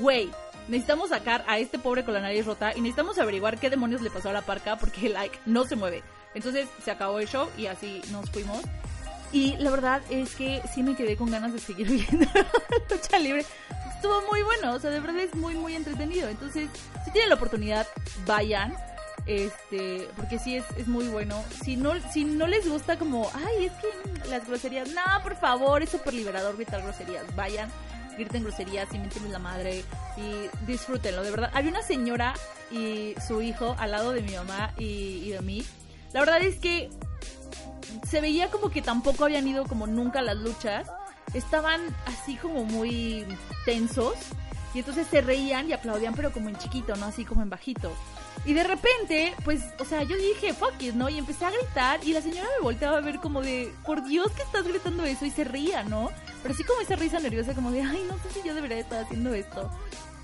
güey, 0.00 0.30
necesitamos 0.68 1.10
sacar 1.10 1.44
a 1.48 1.58
este 1.58 1.78
pobre 1.78 2.04
con 2.04 2.14
la 2.14 2.20
nariz 2.20 2.46
rota 2.46 2.72
y 2.76 2.80
necesitamos 2.80 3.18
averiguar 3.18 3.58
qué 3.58 3.70
demonios 3.70 4.02
le 4.02 4.10
pasó 4.10 4.30
a 4.30 4.32
la 4.32 4.42
parca 4.42 4.76
porque 4.76 5.08
like 5.08 5.38
no 5.46 5.64
se 5.64 5.76
mueve. 5.76 6.02
Entonces 6.34 6.68
se 6.82 6.90
acabó 6.90 7.18
el 7.18 7.28
show 7.28 7.48
y 7.58 7.66
así 7.66 8.00
nos 8.10 8.30
fuimos. 8.30 8.62
Y 9.32 9.56
la 9.56 9.70
verdad 9.70 10.02
es 10.10 10.34
que 10.34 10.62
sí 10.72 10.82
me 10.82 10.94
quedé 10.94 11.16
con 11.16 11.30
ganas 11.30 11.52
de 11.52 11.58
seguir 11.58 11.88
viendo 11.90 12.26
lucha 12.90 13.18
libre. 13.18 13.44
Estuvo 13.94 14.20
muy 14.30 14.42
bueno, 14.42 14.74
o 14.74 14.78
sea, 14.78 14.90
de 14.90 15.00
verdad 15.00 15.20
es 15.20 15.34
muy, 15.34 15.54
muy 15.54 15.74
entretenido. 15.74 16.28
Entonces, 16.28 16.68
si 17.04 17.10
tienen 17.10 17.30
la 17.30 17.36
oportunidad, 17.36 17.86
vayan. 18.26 18.74
Este, 19.24 20.08
porque 20.16 20.40
sí 20.40 20.56
es, 20.56 20.64
es 20.76 20.88
muy 20.88 21.06
bueno. 21.06 21.42
Si 21.62 21.76
no, 21.76 21.92
si 22.10 22.24
no 22.24 22.46
les 22.46 22.68
gusta 22.68 22.98
como, 22.98 23.30
ay, 23.46 23.66
es 23.66 23.72
que 23.74 24.28
las 24.28 24.46
groserías, 24.46 24.90
no, 24.90 25.22
por 25.22 25.36
favor, 25.36 25.82
es 25.82 25.90
súper 25.90 26.14
liberador 26.14 26.56
gritar 26.56 26.82
groserías. 26.82 27.24
Vayan, 27.36 27.70
griten 28.16 28.42
groserías 28.42 28.92
y 28.92 28.98
mienten 28.98 29.32
la 29.32 29.38
madre 29.38 29.84
y 30.16 30.66
disfrútenlo, 30.66 31.22
de 31.22 31.30
verdad. 31.30 31.50
Había 31.54 31.70
una 31.70 31.82
señora 31.82 32.34
y 32.70 33.14
su 33.26 33.40
hijo 33.40 33.76
al 33.78 33.92
lado 33.92 34.12
de 34.12 34.22
mi 34.22 34.34
mamá 34.34 34.74
y 34.76 35.30
de 35.30 35.40
mí. 35.40 35.64
La 36.12 36.20
verdad 36.20 36.42
es 36.42 36.56
que 36.56 36.90
se 38.08 38.20
veía 38.20 38.50
como 38.50 38.70
que 38.70 38.82
tampoco 38.82 39.24
habían 39.24 39.46
ido 39.46 39.64
como 39.64 39.86
nunca 39.86 40.20
a 40.20 40.22
las 40.22 40.36
luchas. 40.36 40.88
Estaban 41.34 41.80
así 42.06 42.36
como 42.36 42.64
muy 42.64 43.26
tensos. 43.64 44.14
Y 44.74 44.78
entonces 44.78 45.06
se 45.10 45.20
reían 45.20 45.68
y 45.68 45.74
aplaudían, 45.74 46.14
pero 46.14 46.32
como 46.32 46.48
en 46.48 46.56
chiquito, 46.56 46.96
¿no? 46.96 47.06
Así 47.06 47.24
como 47.24 47.42
en 47.42 47.50
bajito. 47.50 47.92
Y 48.44 48.54
de 48.54 48.64
repente, 48.64 49.34
pues, 49.44 49.62
o 49.78 49.84
sea, 49.84 50.02
yo 50.02 50.16
dije, 50.16 50.52
fuck 50.54 50.80
it, 50.80 50.94
¿no? 50.94 51.08
Y 51.08 51.18
empecé 51.18 51.44
a 51.44 51.50
gritar 51.50 52.00
y 52.02 52.12
la 52.12 52.22
señora 52.22 52.48
me 52.58 52.64
volteaba 52.64 52.98
a 52.98 53.00
ver 53.00 53.18
como 53.18 53.40
de, 53.40 53.72
por 53.84 54.02
Dios 54.04 54.32
que 54.32 54.42
estás 54.42 54.66
gritando 54.66 55.04
eso 55.04 55.26
y 55.26 55.30
se 55.30 55.44
ría, 55.44 55.84
¿no? 55.84 56.10
Pero 56.42 56.54
así 56.54 56.64
como 56.64 56.80
esa 56.80 56.96
risa 56.96 57.20
nerviosa, 57.20 57.54
como 57.54 57.70
de, 57.70 57.82
ay, 57.82 58.02
no 58.08 58.16
sé 58.18 58.40
si 58.40 58.46
yo 58.46 58.54
debería 58.54 58.78
estar 58.78 59.04
haciendo 59.04 59.32
esto. 59.34 59.70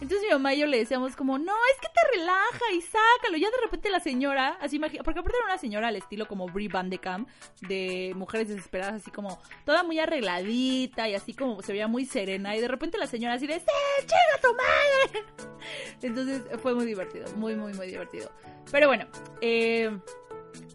Entonces 0.01 0.23
mi 0.23 0.33
mamá 0.33 0.55
y 0.55 0.61
yo 0.61 0.67
le 0.67 0.79
decíamos 0.79 1.17
como, 1.17 1.39
no, 1.39 1.53
es 1.53 1.81
que 1.81 1.89
te 1.89 2.19
relaja 2.19 2.73
y 2.73 2.81
sácalo. 2.81 3.37
Ya 3.37 3.51
de 3.51 3.57
repente 3.63 3.91
la 3.91 4.01
señora, 4.01 4.57
así 4.61 4.79
porque 4.79 5.01
aparte 5.01 5.21
era 5.37 5.47
una 5.47 5.59
señora 5.59 5.89
al 5.89 5.97
estilo 5.97 6.29
como 6.29 6.47
Brie 6.47 6.69
Van 6.69 6.89
de 6.89 6.99
Camp, 6.99 7.29
de 7.63 8.13
mujeres 8.15 8.49
desesperadas, 8.49 8.95
así 8.95 9.11
como 9.11 9.41
toda 9.65 9.83
muy 9.83 9.99
arregladita 9.99 11.09
y 11.09 11.15
así 11.15 11.35
como 11.35 11.63
se 11.63 11.73
veía 11.73 11.89
muy 11.89 12.05
serena. 12.05 12.57
Y 12.57 12.61
de 12.61 12.69
repente 12.69 12.97
la 12.99 13.07
señora 13.07 13.35
así 13.35 13.47
de, 13.47 13.59
¡Sí, 13.59 13.67
chinga 14.01 14.41
tu 14.41 14.55
madre! 14.55 15.27
Entonces 16.03 16.43
fue 16.63 16.75
muy 16.75 16.87
divertido, 16.87 17.27
muy, 17.37 17.57
muy, 17.57 17.73
muy 17.75 17.89
divertido. 17.89 18.31
Pero 18.71 18.87
bueno, 18.87 19.07
eh, 19.41 19.91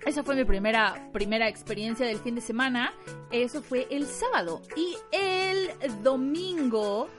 esa 0.05 0.23
fue 0.23 0.35
mi 0.35 0.43
primera, 0.43 1.09
primera 1.13 1.47
experiencia 1.47 2.05
del 2.05 2.17
fin 2.17 2.35
de 2.35 2.41
semana. 2.41 2.93
Eso 3.31 3.61
fue 3.61 3.87
el 3.89 4.05
sábado. 4.05 4.61
Y 4.75 4.97
el 5.11 5.71
domingo 6.03 7.09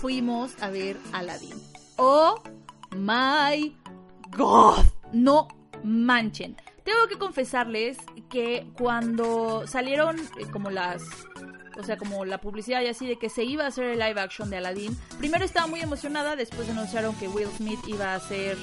fuimos 0.00 0.60
a 0.62 0.70
ver 0.70 0.96
Aladdin. 1.12 1.54
Oh 1.96 2.40
my 2.96 3.76
god. 4.36 4.84
No 5.12 5.48
manchen. 5.82 6.56
Tengo 6.84 7.06
que 7.08 7.18
confesarles 7.18 7.98
que 8.30 8.66
cuando 8.78 9.66
salieron 9.66 10.16
eh, 10.38 10.46
como 10.50 10.70
las 10.70 11.02
o 11.78 11.84
sea, 11.84 11.96
como 11.96 12.24
la 12.24 12.40
publicidad 12.40 12.82
y 12.82 12.88
así 12.88 13.06
de 13.06 13.18
que 13.18 13.28
se 13.28 13.44
iba 13.44 13.64
a 13.64 13.68
hacer 13.68 13.84
el 13.84 14.00
live 14.00 14.20
action 14.20 14.50
de 14.50 14.56
Aladdin. 14.56 14.98
Primero 15.18 15.44
estaba 15.44 15.68
muy 15.68 15.80
emocionada, 15.80 16.34
después 16.34 16.68
anunciaron 16.68 17.14
que 17.14 17.28
Will 17.28 17.48
Smith 17.56 17.78
iba 17.86 18.14
a 18.14 18.20
ser 18.20 18.58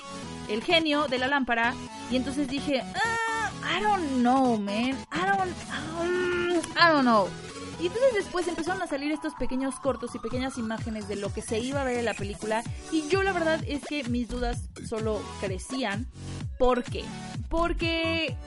el 0.49 0.61
genio 0.61 1.07
de 1.07 1.17
la 1.17 1.27
lámpara 1.27 1.73
y 2.11 2.17
entonces 2.17 2.49
dije, 2.49 2.83
ah, 2.83 3.51
I 3.77 3.81
don't 3.81 4.17
know, 4.17 4.57
man, 4.57 4.97
I 5.13 5.25
don't, 5.25 5.55
um, 6.01 6.57
I 6.75 6.91
don't 6.91 7.03
know. 7.03 7.29
Y 7.79 7.87
entonces 7.87 8.13
después 8.13 8.47
empezaron 8.47 8.81
a 8.81 8.87
salir 8.87 9.11
estos 9.11 9.33
pequeños 9.35 9.75
cortos 9.79 10.15
y 10.15 10.19
pequeñas 10.19 10.57
imágenes 10.57 11.07
de 11.07 11.15
lo 11.15 11.33
que 11.33 11.41
se 11.41 11.59
iba 11.59 11.81
a 11.81 11.83
ver 11.83 11.97
en 11.97 12.05
la 12.05 12.13
película. 12.13 12.63
Y 12.91 13.07
yo 13.09 13.23
la 13.23 13.33
verdad 13.33 13.61
es 13.67 13.83
que 13.83 14.03
mis 14.05 14.29
dudas 14.29 14.69
solo 14.87 15.21
crecían. 15.41 16.07
¿Por 16.57 16.83
qué? 16.83 17.03
Porque 17.49 18.37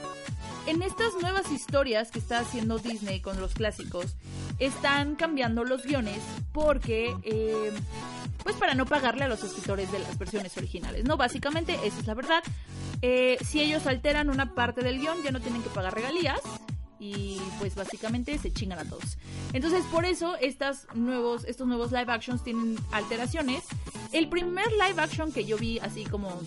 en 0.67 0.83
estas 0.83 1.15
nuevas 1.21 1.51
historias 1.51 2.11
que 2.11 2.19
está 2.19 2.41
haciendo 2.41 2.79
Disney 2.79 3.21
con 3.21 3.41
los 3.41 3.55
clásicos, 3.55 4.17
están 4.59 5.15
cambiando 5.15 5.65
los 5.65 5.85
guiones 5.85 6.19
porque, 6.53 7.17
eh, 7.23 7.73
pues 8.43 8.57
para 8.57 8.75
no 8.75 8.85
pagarle 8.87 9.25
a 9.25 9.29
los 9.29 9.43
escritores 9.45 9.91
de 9.93 10.01
las 10.01 10.19
versiones 10.19 10.57
originales, 10.57 11.05
¿no? 11.05 11.17
Básicamente, 11.17 11.75
esa 11.85 12.01
es 12.01 12.07
la 12.07 12.15
verdad. 12.15 12.43
Eh, 13.03 13.39
si 13.45 13.61
ellos 13.61 13.87
alteran 13.87 14.31
una 14.31 14.55
parte 14.55 14.83
del 14.83 14.99
guion, 14.99 15.23
ya 15.23 15.31
no 15.31 15.41
tienen 15.41 15.63
que 15.63 15.71
pagar 15.71 15.95
regalías 15.95 16.41
y 17.01 17.41
pues 17.59 17.75
básicamente 17.75 18.39
se 18.39 18.53
chingan 18.53 18.79
a 18.79 18.85
todos. 18.85 19.19
Entonces 19.53 19.85
por 19.93 20.05
eso 20.05 20.37
estos 20.37 20.87
nuevos 20.95 21.45
live 21.93 22.13
actions 22.13 22.43
tienen 22.43 22.77
alteraciones. 22.93 23.65
El 24.13 24.29
primer 24.29 24.71
live 24.73 25.01
action 25.01 25.33
que 25.33 25.45
yo 25.45 25.59
vi 25.59 25.79
así 25.79 26.05
como 26.05 26.41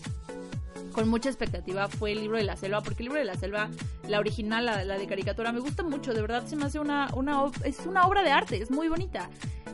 con 0.92 1.10
mucha 1.10 1.30
expectativa 1.30 1.88
fue 1.88 2.12
el 2.12 2.22
libro 2.22 2.38
de 2.38 2.44
la 2.44 2.56
selva, 2.56 2.82
porque 2.82 3.04
el 3.04 3.06
libro 3.06 3.20
de 3.20 3.26
la 3.26 3.36
selva, 3.36 3.70
la 4.08 4.20
original, 4.20 4.66
la, 4.66 4.84
de 4.84 5.08
caricatura, 5.08 5.52
me 5.52 5.60
gusta 5.60 5.84
mucho, 5.84 6.14
de 6.14 6.22
verdad 6.22 6.46
se 6.46 6.56
me 6.56 6.66
hace 6.66 6.80
una, 6.80 7.10
es 7.64 7.80
una 7.86 8.08
obra 8.08 8.24
de 8.24 8.32
arte, 8.32 8.62
es 8.62 8.72
muy 8.72 8.88
bonita. 8.88 9.30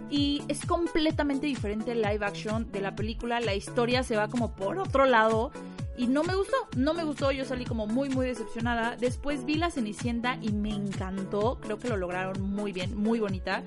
Y 0.10 0.42
es 0.48 0.66
completamente 0.66 1.48
diferente 1.48 1.92
el 1.92 2.02
live 2.02 2.26
action 2.26 2.72
de 2.72 2.80
la 2.82 2.96
película, 2.96 3.40
la 3.40 3.56
historia 3.56 4.04
se 4.04 4.16
va 4.16 4.28
como 4.28 4.56
por 4.56 4.78
otro 4.80 5.06
lado. 5.06 5.52
Y 5.98 6.06
no 6.06 6.24
me 6.24 6.36
gustó, 6.36 6.56
no 6.76 6.94
me 6.94 7.04
gustó, 7.04 7.32
yo 7.32 7.44
salí 7.44 7.66
como 7.66 7.88
muy 7.88 8.10
muy 8.10 8.28
decepcionada. 8.28 8.96
Después 8.96 9.46
vi 9.46 9.56
La 9.56 9.72
Cenicienta 9.72 10.38
y 10.42 10.52
me 10.52 10.70
encantó, 10.70 11.60
creo 11.60 11.80
que 11.80 11.90
lo 11.90 11.98
lograron 11.98 12.40
muy 12.42 12.72
bien, 12.72 12.96
muy 12.96 13.20
bonita. 13.20 13.64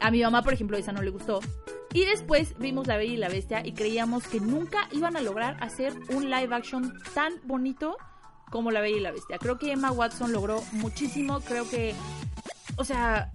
A 0.00 0.10
mi 0.10 0.20
mamá, 0.22 0.42
por 0.42 0.52
ejemplo, 0.52 0.76
esa 0.76 0.92
no 0.92 1.02
le 1.02 1.10
gustó. 1.10 1.40
Y 1.92 2.04
después 2.04 2.58
vimos 2.58 2.86
La 2.88 2.96
Bella 2.96 3.12
y 3.12 3.16
la 3.16 3.28
Bestia 3.28 3.64
y 3.64 3.72
creíamos 3.72 4.26
que 4.26 4.40
nunca 4.40 4.88
iban 4.92 5.16
a 5.16 5.20
lograr 5.20 5.56
hacer 5.60 5.94
un 6.10 6.30
live 6.30 6.54
action 6.54 6.92
tan 7.14 7.34
bonito 7.44 7.96
como 8.50 8.70
La 8.70 8.80
Bella 8.80 8.96
y 8.96 9.00
la 9.00 9.12
Bestia. 9.12 9.38
Creo 9.38 9.58
que 9.58 9.72
Emma 9.72 9.92
Watson 9.92 10.32
logró 10.32 10.62
muchísimo, 10.72 11.40
creo 11.40 11.68
que, 11.68 11.94
o 12.76 12.84
sea, 12.84 13.32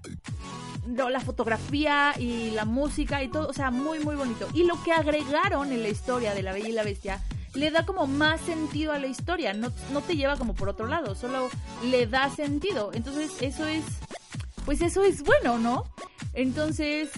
la 0.86 1.20
fotografía 1.22 2.14
y 2.20 2.52
la 2.52 2.66
música 2.66 3.24
y 3.24 3.30
todo, 3.30 3.48
o 3.48 3.54
sea, 3.54 3.72
muy, 3.72 4.00
muy 4.00 4.16
bonito. 4.16 4.48
Y 4.54 4.66
lo 4.66 4.82
que 4.84 4.92
agregaron 4.92 5.72
en 5.72 5.82
la 5.82 5.90
historia 5.90 6.34
de 6.34 6.44
La 6.44 6.52
Bella 6.52 6.70
y 6.70 6.74
la 6.74 6.84
Bestia 6.84 7.24
le 7.54 7.72
da 7.72 7.86
como 7.86 8.08
más 8.08 8.42
sentido 8.42 8.94
a 8.94 9.00
la 9.00 9.08
historia, 9.08 9.54
no, 9.54 9.72
no 9.92 10.02
te 10.02 10.16
lleva 10.16 10.38
como 10.38 10.56
por 10.56 10.70
otro 10.70 10.88
lado, 10.88 11.16
solo 11.16 11.50
le 11.84 12.08
da 12.08 12.30
sentido. 12.30 12.92
Entonces 12.94 13.32
eso 13.42 13.66
es, 13.66 13.84
pues 14.66 14.82
eso 14.82 15.04
es 15.04 15.24
bueno, 15.24 15.60
¿no? 15.60 15.86
Entonces, 16.34 17.12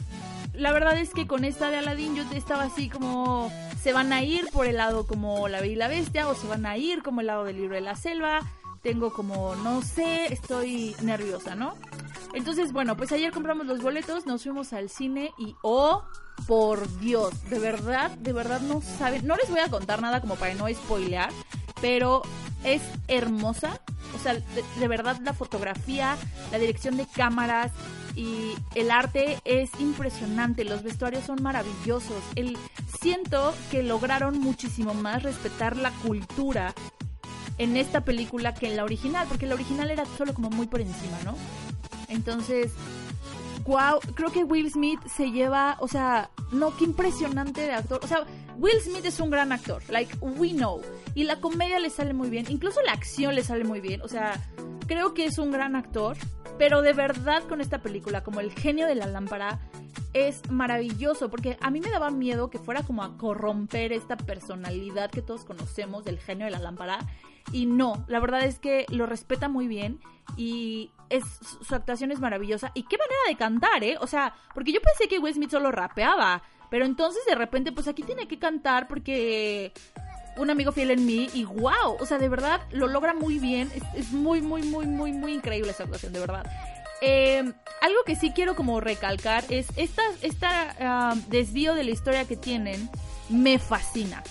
la 0.53 0.73
verdad 0.73 0.97
es 0.97 1.11
que 1.11 1.27
con 1.27 1.45
esta 1.45 1.69
de 1.69 1.77
Aladdin 1.77 2.15
yo 2.15 2.23
estaba 2.33 2.63
así 2.63 2.89
como 2.89 3.51
se 3.81 3.93
van 3.93 4.11
a 4.13 4.23
ir 4.23 4.47
por 4.51 4.65
el 4.65 4.77
lado 4.77 5.05
como 5.05 5.47
La 5.47 5.61
Bella 5.61 5.73
y 5.73 5.75
la 5.75 5.87
Bestia 5.87 6.27
o 6.27 6.35
se 6.35 6.47
van 6.47 6.65
a 6.65 6.77
ir 6.77 7.03
como 7.03 7.21
el 7.21 7.27
lado 7.27 7.45
del 7.45 7.57
libro 7.57 7.75
de 7.75 7.81
la 7.81 7.95
selva. 7.95 8.41
Tengo 8.81 9.13
como 9.13 9.55
no 9.55 9.81
sé, 9.81 10.31
estoy 10.33 10.95
nerviosa, 11.01 11.55
¿no? 11.55 11.75
Entonces, 12.35 12.73
bueno, 12.73 12.95
pues 12.95 13.11
ayer 13.11 13.31
compramos 13.31 13.65
los 13.65 13.81
boletos, 13.81 14.25
nos 14.25 14.43
fuimos 14.43 14.73
al 14.73 14.89
cine 14.89 15.31
y 15.37 15.55
oh, 15.63 16.03
por 16.47 16.99
Dios, 16.99 17.49
de 17.49 17.59
verdad, 17.59 18.11
de 18.11 18.33
verdad 18.33 18.61
no 18.61 18.81
saben, 18.81 19.25
no 19.25 19.35
les 19.37 19.49
voy 19.49 19.61
a 19.61 19.69
contar 19.69 20.01
nada 20.01 20.21
como 20.21 20.35
para 20.35 20.53
no 20.53 20.67
spoilear, 20.67 21.31
pero 21.81 22.21
es 22.65 22.81
hermosa, 23.07 23.79
o 24.13 24.19
sea, 24.19 24.35
de 24.35 24.87
verdad 24.87 25.17
la 25.23 25.33
fotografía, 25.33 26.17
la 26.51 26.59
dirección 26.59 26.97
de 26.97 27.07
cámaras, 27.07 27.71
y 28.15 28.53
el 28.75 28.91
arte 28.91 29.39
es 29.43 29.69
impresionante, 29.79 30.63
los 30.63 30.83
vestuarios 30.83 31.25
son 31.25 31.43
maravillosos. 31.43 32.23
El, 32.35 32.57
siento 33.01 33.53
que 33.71 33.83
lograron 33.83 34.39
muchísimo 34.39 34.93
más 34.93 35.23
respetar 35.23 35.75
la 35.75 35.91
cultura 35.91 36.73
en 37.57 37.77
esta 37.77 38.01
película 38.01 38.53
que 38.53 38.67
en 38.67 38.77
la 38.77 38.83
original, 38.83 39.27
porque 39.27 39.45
la 39.45 39.55
original 39.55 39.91
era 39.91 40.05
solo 40.17 40.33
como 40.33 40.49
muy 40.49 40.67
por 40.67 40.81
encima, 40.81 41.17
¿no? 41.23 41.35
Entonces, 42.09 42.71
wow, 43.65 43.99
creo 44.13 44.31
que 44.31 44.43
Will 44.43 44.71
Smith 44.71 44.99
se 45.07 45.31
lleva, 45.31 45.77
o 45.79 45.87
sea, 45.87 46.29
no, 46.51 46.75
qué 46.75 46.85
impresionante 46.85 47.61
de 47.61 47.71
actor. 47.71 47.99
O 48.03 48.07
sea, 48.07 48.25
Will 48.57 48.79
Smith 48.81 49.05
es 49.05 49.19
un 49.19 49.29
gran 49.29 49.51
actor, 49.51 49.81
like 49.89 50.15
we 50.21 50.49
know. 50.51 50.81
Y 51.15 51.23
la 51.23 51.39
comedia 51.39 51.79
le 51.79 51.89
sale 51.89 52.13
muy 52.13 52.29
bien, 52.29 52.45
incluso 52.49 52.81
la 52.83 52.91
acción 52.91 53.33
le 53.33 53.43
sale 53.43 53.63
muy 53.63 53.81
bien. 53.81 54.01
O 54.01 54.07
sea, 54.07 54.39
creo 54.85 55.13
que 55.13 55.25
es 55.25 55.39
un 55.39 55.51
gran 55.51 55.75
actor. 55.75 56.17
Pero 56.57 56.81
de 56.81 56.93
verdad 56.93 57.43
con 57.43 57.59
esta 57.59 57.79
película, 57.79 58.23
como 58.23 58.39
el 58.39 58.51
genio 58.53 58.87
de 58.87 58.95
la 58.95 59.07
lámpara, 59.07 59.59
es 60.13 60.49
maravilloso, 60.49 61.29
porque 61.29 61.57
a 61.59 61.69
mí 61.69 61.81
me 61.81 61.89
daba 61.89 62.11
miedo 62.11 62.49
que 62.49 62.59
fuera 62.59 62.83
como 62.83 63.03
a 63.03 63.17
corromper 63.17 63.91
esta 63.91 64.15
personalidad 64.15 65.11
que 65.11 65.21
todos 65.21 65.43
conocemos 65.43 66.05
del 66.05 66.19
genio 66.19 66.45
de 66.45 66.51
la 66.51 66.59
lámpara. 66.59 66.99
Y 67.51 67.65
no, 67.65 68.05
la 68.07 68.19
verdad 68.19 68.45
es 68.45 68.59
que 68.59 68.85
lo 68.89 69.05
respeta 69.05 69.49
muy 69.49 69.67
bien 69.67 69.99
y 70.37 70.91
es, 71.09 71.23
su 71.61 71.75
actuación 71.75 72.11
es 72.11 72.19
maravillosa. 72.19 72.71
Y 72.73 72.83
qué 72.83 72.97
manera 72.97 73.19
de 73.27 73.35
cantar, 73.35 73.83
¿eh? 73.83 73.97
O 73.99 74.07
sea, 74.07 74.33
porque 74.53 74.71
yo 74.71 74.79
pensé 74.81 75.09
que 75.09 75.19
Will 75.19 75.33
Smith 75.33 75.51
solo 75.51 75.71
rapeaba. 75.71 76.41
Pero 76.71 76.85
entonces 76.85 77.23
de 77.27 77.35
repente, 77.35 77.71
pues 77.71 77.87
aquí 77.87 78.03
tiene 78.03 78.27
que 78.27 78.39
cantar 78.39 78.87
porque 78.87 79.71
un 80.37 80.49
amigo 80.49 80.71
fiel 80.71 80.91
en 80.91 81.05
mí 81.05 81.29
y 81.33 81.45
wow, 81.45 81.97
o 81.99 82.05
sea, 82.05 82.17
de 82.17 82.29
verdad 82.29 82.61
lo 82.71 82.87
logra 82.87 83.13
muy 83.13 83.39
bien. 83.39 83.71
Es, 83.95 84.11
muy, 84.11 84.41
muy, 84.41 84.63
muy, 84.63 84.85
muy, 84.85 85.11
muy 85.11 85.33
increíble 85.33 85.71
esa 85.71 85.83
actuación, 85.83 86.13
de 86.13 86.19
verdad. 86.19 86.45
Eh, 87.01 87.43
algo 87.81 87.99
que 88.05 88.15
sí 88.15 88.31
quiero 88.31 88.55
como 88.55 88.79
recalcar 88.79 89.43
es 89.49 89.67
esta, 89.75 90.03
esta 90.21 90.75
ah, 90.79 91.15
desvío 91.27 91.75
de 91.75 91.83
la 91.83 91.91
historia 91.91 92.25
que 92.25 92.37
tienen 92.37 92.89
me 93.29 93.59
fascina. 93.59 94.23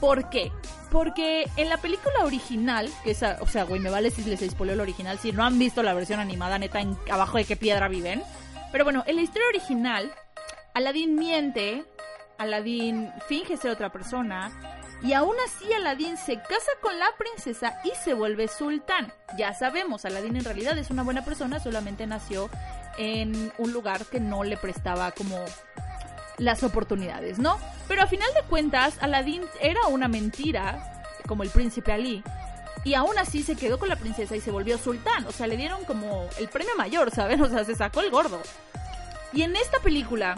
¿Por 0.00 0.30
qué? 0.30 0.50
Porque 0.90 1.48
en 1.56 1.68
la 1.68 1.76
película 1.76 2.24
original, 2.24 2.90
que 3.04 3.12
esa, 3.12 3.38
o 3.40 3.46
sea, 3.46 3.64
güey, 3.64 3.80
me 3.80 3.88
vale 3.88 4.10
si 4.10 4.22
les 4.24 4.40
spoileo 4.40 4.74
el 4.74 4.80
original, 4.80 5.18
si 5.18 5.32
no 5.32 5.44
han 5.44 5.58
visto 5.58 5.82
la 5.82 5.94
versión 5.94 6.20
animada, 6.20 6.58
neta, 6.58 6.80
en, 6.80 6.96
abajo 7.10 7.38
de 7.38 7.44
qué 7.44 7.56
piedra 7.56 7.88
viven. 7.88 8.22
Pero 8.72 8.84
bueno, 8.84 9.04
en 9.06 9.16
la 9.16 9.22
historia 9.22 9.48
original, 9.48 10.12
Aladdin 10.74 11.14
miente, 11.14 11.84
Aladdin 12.38 13.10
finge 13.28 13.56
ser 13.56 13.70
otra 13.70 13.92
persona, 13.92 14.50
y 15.02 15.14
aún 15.14 15.34
así 15.46 15.72
Aladdin 15.72 16.16
se 16.16 16.36
casa 16.36 16.70
con 16.80 16.98
la 16.98 17.08
princesa 17.18 17.80
y 17.84 17.90
se 18.02 18.14
vuelve 18.14 18.48
sultán. 18.48 19.12
Ya 19.36 19.52
sabemos, 19.54 20.04
Aladdin 20.04 20.36
en 20.36 20.44
realidad 20.44 20.78
es 20.78 20.90
una 20.90 21.02
buena 21.02 21.24
persona, 21.24 21.58
solamente 21.58 22.06
nació 22.06 22.48
en 22.98 23.52
un 23.58 23.72
lugar 23.72 24.04
que 24.06 24.20
no 24.20 24.44
le 24.44 24.56
prestaba 24.56 25.10
como 25.12 25.36
las 26.38 26.62
oportunidades, 26.62 27.38
¿no? 27.38 27.58
Pero 27.88 28.02
a 28.02 28.06
final 28.06 28.28
de 28.34 28.42
cuentas, 28.48 28.94
Aladdin 29.00 29.42
era 29.60 29.86
una 29.88 30.08
mentira, 30.08 31.02
como 31.26 31.42
el 31.42 31.50
príncipe 31.50 31.92
Ali, 31.92 32.22
y 32.84 32.94
aún 32.94 33.18
así 33.18 33.42
se 33.42 33.56
quedó 33.56 33.78
con 33.78 33.88
la 33.88 33.96
princesa 33.96 34.34
y 34.34 34.40
se 34.40 34.50
volvió 34.50 34.78
sultán. 34.78 35.26
O 35.26 35.32
sea, 35.32 35.46
le 35.46 35.56
dieron 35.56 35.84
como 35.84 36.28
el 36.38 36.48
premio 36.48 36.74
mayor, 36.76 37.10
¿saben? 37.10 37.40
O 37.42 37.48
sea, 37.48 37.64
se 37.64 37.74
sacó 37.74 38.00
el 38.00 38.10
gordo. 38.10 38.40
Y 39.32 39.42
en 39.42 39.56
esta 39.56 39.78
película, 39.80 40.36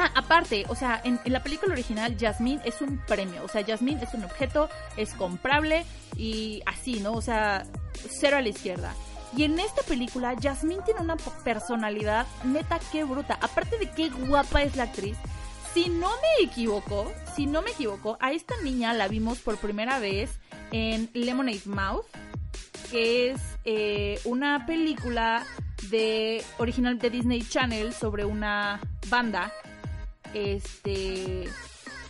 Ah, 0.00 0.12
aparte, 0.14 0.64
o 0.68 0.76
sea, 0.76 1.00
en, 1.02 1.18
la 1.24 1.42
película 1.42 1.72
original 1.72 2.16
Jasmine 2.16 2.60
es 2.64 2.80
un 2.82 2.98
premio, 2.98 3.42
o 3.42 3.48
sea, 3.48 3.64
Jasmine 3.64 4.00
es 4.00 4.14
un 4.14 4.22
objeto, 4.22 4.68
es 4.96 5.12
comprable 5.12 5.84
y 6.16 6.62
así, 6.66 7.00
¿no? 7.00 7.14
O 7.14 7.20
sea, 7.20 7.64
cero 8.08 8.36
a 8.36 8.40
la 8.40 8.48
izquierda. 8.48 8.94
Y 9.36 9.42
en 9.42 9.58
esta 9.58 9.82
película 9.82 10.36
Jasmine 10.40 10.82
tiene 10.84 11.00
una 11.00 11.16
personalidad 11.16 12.28
neta 12.44 12.78
que 12.92 13.02
bruta, 13.02 13.40
aparte 13.42 13.76
de 13.76 13.90
qué 13.90 14.08
guapa 14.08 14.62
es 14.62 14.76
la 14.76 14.84
actriz. 14.84 15.16
Si 15.74 15.88
no 15.88 16.10
me 16.10 16.44
equivoco, 16.44 17.12
si 17.34 17.46
no 17.46 17.60
me 17.62 17.72
equivoco, 17.72 18.18
a 18.20 18.30
esta 18.30 18.54
niña 18.62 18.94
la 18.94 19.08
vimos 19.08 19.40
por 19.40 19.56
primera 19.56 19.98
vez 19.98 20.30
en 20.70 21.10
Lemonade 21.12 21.62
Mouth, 21.64 22.06
que 22.92 23.30
es 23.32 23.40
eh, 23.64 24.20
una 24.22 24.64
película 24.64 25.44
de 25.90 26.44
original 26.58 27.00
de 27.00 27.10
Disney 27.10 27.42
Channel 27.42 27.92
sobre 27.92 28.24
una 28.24 28.80
banda 29.08 29.52
este 30.34 31.48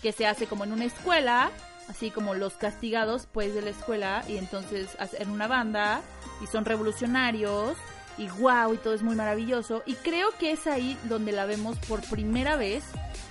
que 0.02 0.12
se 0.12 0.26
hace 0.26 0.46
como 0.46 0.64
en 0.64 0.72
una 0.72 0.84
escuela, 0.84 1.50
así 1.88 2.10
como 2.10 2.34
los 2.34 2.54
castigados 2.54 3.26
pues 3.32 3.54
de 3.54 3.62
la 3.62 3.70
escuela 3.70 4.24
y 4.28 4.36
entonces 4.36 4.88
hacen 4.98 5.30
una 5.30 5.48
banda 5.48 6.02
y 6.42 6.46
son 6.46 6.64
revolucionarios 6.64 7.76
y 8.16 8.28
wow 8.28 8.74
y 8.74 8.78
todo 8.78 8.94
es 8.94 9.02
muy 9.02 9.16
maravilloso 9.16 9.82
y 9.86 9.94
creo 9.94 10.30
que 10.38 10.52
es 10.52 10.66
ahí 10.66 10.96
donde 11.04 11.32
la 11.32 11.46
vemos 11.46 11.78
por 11.88 12.00
primera 12.02 12.56
vez 12.56 12.84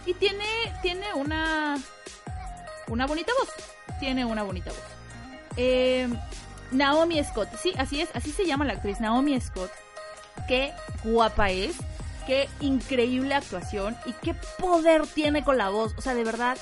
y 0.05 0.13
tiene 0.13 0.45
tiene 0.81 1.13
una 1.13 1.77
una 2.87 3.05
bonita 3.05 3.31
voz, 3.39 3.49
tiene 3.99 4.25
una 4.25 4.43
bonita 4.43 4.71
voz. 4.71 4.79
Eh, 5.57 6.07
Naomi 6.71 7.23
Scott, 7.23 7.49
sí, 7.61 7.73
así 7.77 8.01
es, 8.01 8.09
así 8.13 8.31
se 8.31 8.45
llama 8.45 8.65
la 8.65 8.73
actriz 8.73 8.99
Naomi 8.99 9.39
Scott. 9.39 9.71
Qué 10.47 10.71
guapa 11.03 11.49
es 11.49 11.75
qué 12.27 12.49
increíble 12.59 13.33
actuación 13.33 13.97
y 14.05 14.11
qué 14.21 14.35
poder 14.59 15.07
tiene 15.07 15.43
con 15.43 15.57
la 15.57 15.69
voz. 15.69 15.95
O 15.97 16.01
sea, 16.01 16.13
de 16.13 16.23
verdad, 16.23 16.57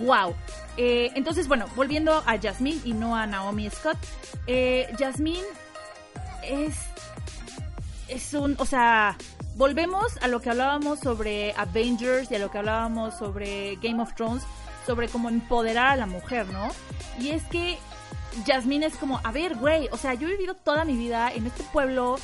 wow. 0.00 0.34
Eh, 0.76 1.10
entonces, 1.16 1.48
bueno, 1.48 1.66
volviendo 1.74 2.22
a 2.26 2.38
Jasmine 2.40 2.80
y 2.84 2.92
no 2.92 3.16
a 3.16 3.26
Naomi 3.26 3.68
Scott. 3.70 3.96
Eh, 4.46 4.94
Jasmine 4.98 5.42
es. 6.42 6.76
Es 8.06 8.34
un. 8.34 8.54
O 8.58 8.66
sea. 8.66 9.16
volvemos 9.56 10.16
a 10.22 10.28
lo 10.28 10.40
que 10.40 10.50
hablábamos 10.50 11.00
sobre 11.00 11.52
Avengers 11.56 12.30
y 12.30 12.36
a 12.36 12.38
lo 12.38 12.50
que 12.50 12.58
hablábamos 12.58 13.14
sobre 13.18 13.76
Game 13.82 14.00
of 14.00 14.14
Thrones, 14.14 14.44
sobre 14.86 15.08
cómo 15.08 15.30
empoderar 15.30 15.88
a 15.88 15.96
la 15.96 16.06
mujer, 16.06 16.46
¿no? 16.48 16.68
Y 17.18 17.30
es 17.30 17.42
que 17.44 17.78
Jasmine 18.46 18.86
es 18.86 18.96
como, 18.96 19.20
a 19.24 19.32
ver, 19.32 19.56
güey, 19.56 19.88
o 19.90 19.96
sea, 19.96 20.14
yo 20.14 20.28
he 20.28 20.32
vivido 20.32 20.54
toda 20.54 20.84
mi 20.84 20.96
vida 20.96 21.32
en 21.32 21.46
este 21.46 21.64
pueblo, 21.64 22.18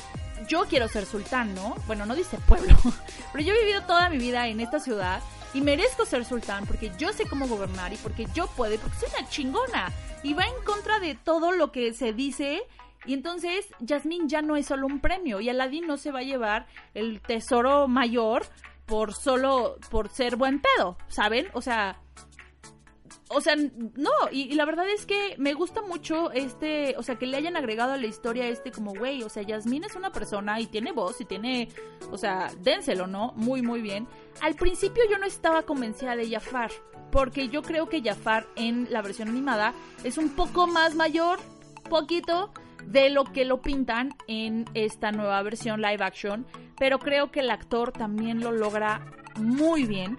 yo 0.47 0.65
quiero 0.69 0.87
ser 0.87 1.05
sultán, 1.05 1.53
¿no? 1.55 1.75
Bueno, 1.87 2.05
no 2.05 2.15
dice 2.15 2.37
pueblo, 2.47 2.75
pero 3.31 3.43
yo 3.43 3.53
he 3.53 3.59
vivido 3.59 3.81
toda 3.83 4.09
mi 4.09 4.17
vida 4.17 4.47
en 4.47 4.59
esta 4.59 4.79
ciudad 4.79 5.21
y 5.53 5.61
merezco 5.61 6.05
ser 6.05 6.25
sultán 6.25 6.65
porque 6.65 6.91
yo 6.97 7.13
sé 7.13 7.25
cómo 7.27 7.47
gobernar 7.47 7.93
y 7.93 7.97
porque 7.97 8.27
yo 8.33 8.47
puedo 8.47 8.77
porque 8.77 8.97
soy 8.97 9.09
una 9.17 9.29
chingona. 9.29 9.91
Y 10.21 10.33
va 10.33 10.43
en 10.43 10.63
contra 10.65 10.99
de 10.99 11.15
todo 11.15 11.51
lo 11.51 11.71
que 11.71 11.93
se 11.93 12.11
dice. 12.11 12.63
Y 13.05 13.13
entonces 13.13 13.67
Jasmine 13.87 14.27
ya 14.27 14.41
no 14.41 14.57
es 14.57 14.65
solo 14.65 14.87
un 14.87 14.99
premio 14.99 15.39
y 15.39 15.49
Aladdin 15.49 15.87
no 15.87 15.97
se 15.97 16.11
va 16.11 16.19
a 16.19 16.23
llevar 16.23 16.65
el 16.93 17.21
tesoro 17.21 17.87
mayor 17.87 18.45
por 18.85 19.13
solo 19.13 19.77
por 19.91 20.09
ser 20.09 20.35
buen 20.35 20.61
pedo, 20.61 20.97
¿saben? 21.07 21.47
O 21.53 21.61
sea, 21.61 21.99
o 23.35 23.41
sea, 23.41 23.55
no, 23.55 24.11
y, 24.31 24.53
la 24.55 24.65
verdad 24.65 24.87
es 24.89 25.05
que 25.05 25.35
me 25.37 25.53
gusta 25.53 25.81
mucho 25.81 26.31
este, 26.31 26.95
o 26.97 27.03
sea, 27.03 27.15
que 27.15 27.25
le 27.25 27.37
hayan 27.37 27.57
agregado 27.57 27.93
a 27.93 27.97
la 27.97 28.07
historia 28.07 28.47
este 28.47 28.71
como, 28.71 28.93
güey, 28.93 29.23
o 29.23 29.29
sea, 29.29 29.43
Yasmín 29.43 29.83
es 29.83 29.95
una 29.95 30.11
persona 30.11 30.59
y 30.61 30.67
tiene 30.67 30.93
voz 30.93 31.19
y 31.19 31.25
tiene, 31.25 31.67
o 32.11 32.17
sea, 32.17 32.49
dénselo, 32.61 33.07
¿no? 33.07 33.33
Muy, 33.35 33.61
muy 33.61 33.81
bien. 33.81 34.07
Al 34.41 34.55
principio 34.55 35.03
yo 35.09 35.17
no 35.17 35.25
estaba 35.25 35.63
convencida 35.63 36.15
de 36.15 36.29
Jafar, 36.29 36.71
porque 37.11 37.49
yo 37.49 37.61
creo 37.61 37.89
que 37.89 38.01
Jafar 38.01 38.47
en 38.55 38.87
la 38.89 39.01
versión 39.01 39.27
animada 39.27 39.73
es 40.03 40.17
un 40.17 40.29
poco 40.29 40.65
más 40.67 40.95
mayor, 40.95 41.39
poquito, 41.89 42.51
de 42.85 43.09
lo 43.09 43.25
que 43.25 43.45
lo 43.45 43.61
pintan 43.61 44.15
en 44.27 44.65
esta 44.73 45.11
nueva 45.11 45.41
versión 45.41 45.81
live 45.81 46.03
action, 46.03 46.45
pero 46.77 46.99
creo 46.99 47.31
que 47.31 47.41
el 47.41 47.49
actor 47.49 47.91
también 47.91 48.39
lo 48.39 48.51
logra 48.51 49.01
muy 49.35 49.85
bien 49.85 50.17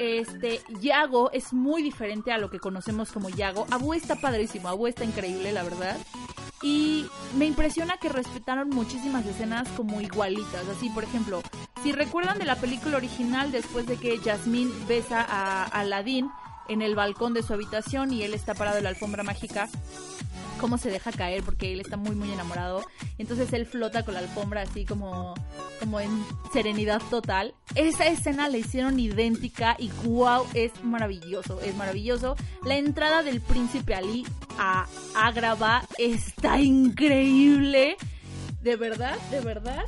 este, 0.00 0.62
Yago 0.80 1.30
es 1.30 1.52
muy 1.52 1.82
diferente 1.82 2.32
a 2.32 2.38
lo 2.38 2.48
que 2.48 2.58
conocemos 2.58 3.12
como 3.12 3.28
Yago. 3.28 3.66
Abu 3.70 3.92
está 3.92 4.16
padrísimo, 4.16 4.68
Abu 4.68 4.86
está 4.86 5.04
increíble, 5.04 5.52
la 5.52 5.62
verdad. 5.62 5.98
Y 6.62 7.04
me 7.36 7.44
impresiona 7.44 7.98
que 7.98 8.08
respetaron 8.08 8.70
muchísimas 8.70 9.26
escenas 9.26 9.68
como 9.76 10.00
igualitas. 10.00 10.66
Así, 10.68 10.88
por 10.88 11.04
ejemplo, 11.04 11.42
si 11.82 11.92
recuerdan 11.92 12.38
de 12.38 12.46
la 12.46 12.56
película 12.56 12.96
original, 12.96 13.52
después 13.52 13.86
de 13.86 13.98
que 13.98 14.16
Jasmine 14.16 14.72
besa 14.88 15.20
a 15.20 15.64
Aladdin 15.64 16.30
en 16.68 16.80
el 16.80 16.94
balcón 16.94 17.34
de 17.34 17.42
su 17.42 17.52
habitación 17.52 18.10
y 18.10 18.22
él 18.22 18.32
está 18.32 18.54
parado 18.54 18.78
en 18.78 18.84
la 18.84 18.90
alfombra 18.90 19.22
mágica, 19.22 19.68
cómo 20.60 20.78
se 20.78 20.90
deja 20.90 21.10
caer 21.10 21.42
porque 21.42 21.72
él 21.72 21.80
está 21.80 21.96
muy 21.96 22.14
muy 22.14 22.30
enamorado. 22.32 22.84
Entonces 23.18 23.52
él 23.52 23.66
flota 23.66 24.04
con 24.04 24.14
la 24.14 24.20
alfombra 24.20 24.62
así 24.62 24.84
como, 24.84 25.34
como 25.80 26.00
en 26.00 26.10
serenidad 26.52 27.02
total. 27.10 27.54
Esa 27.74 28.06
escena 28.06 28.48
la 28.48 28.58
hicieron 28.58 29.00
idéntica 29.00 29.76
y 29.78 29.90
wow, 30.04 30.46
es 30.54 30.72
maravilloso, 30.84 31.60
es 31.60 31.74
maravilloso. 31.74 32.36
La 32.64 32.76
entrada 32.76 33.22
del 33.22 33.40
príncipe 33.40 33.94
Ali 33.94 34.26
a 34.58 34.86
Agrava 35.14 35.82
está 35.98 36.60
increíble. 36.60 37.96
De 38.60 38.76
verdad, 38.76 39.16
de 39.30 39.40
verdad 39.40 39.84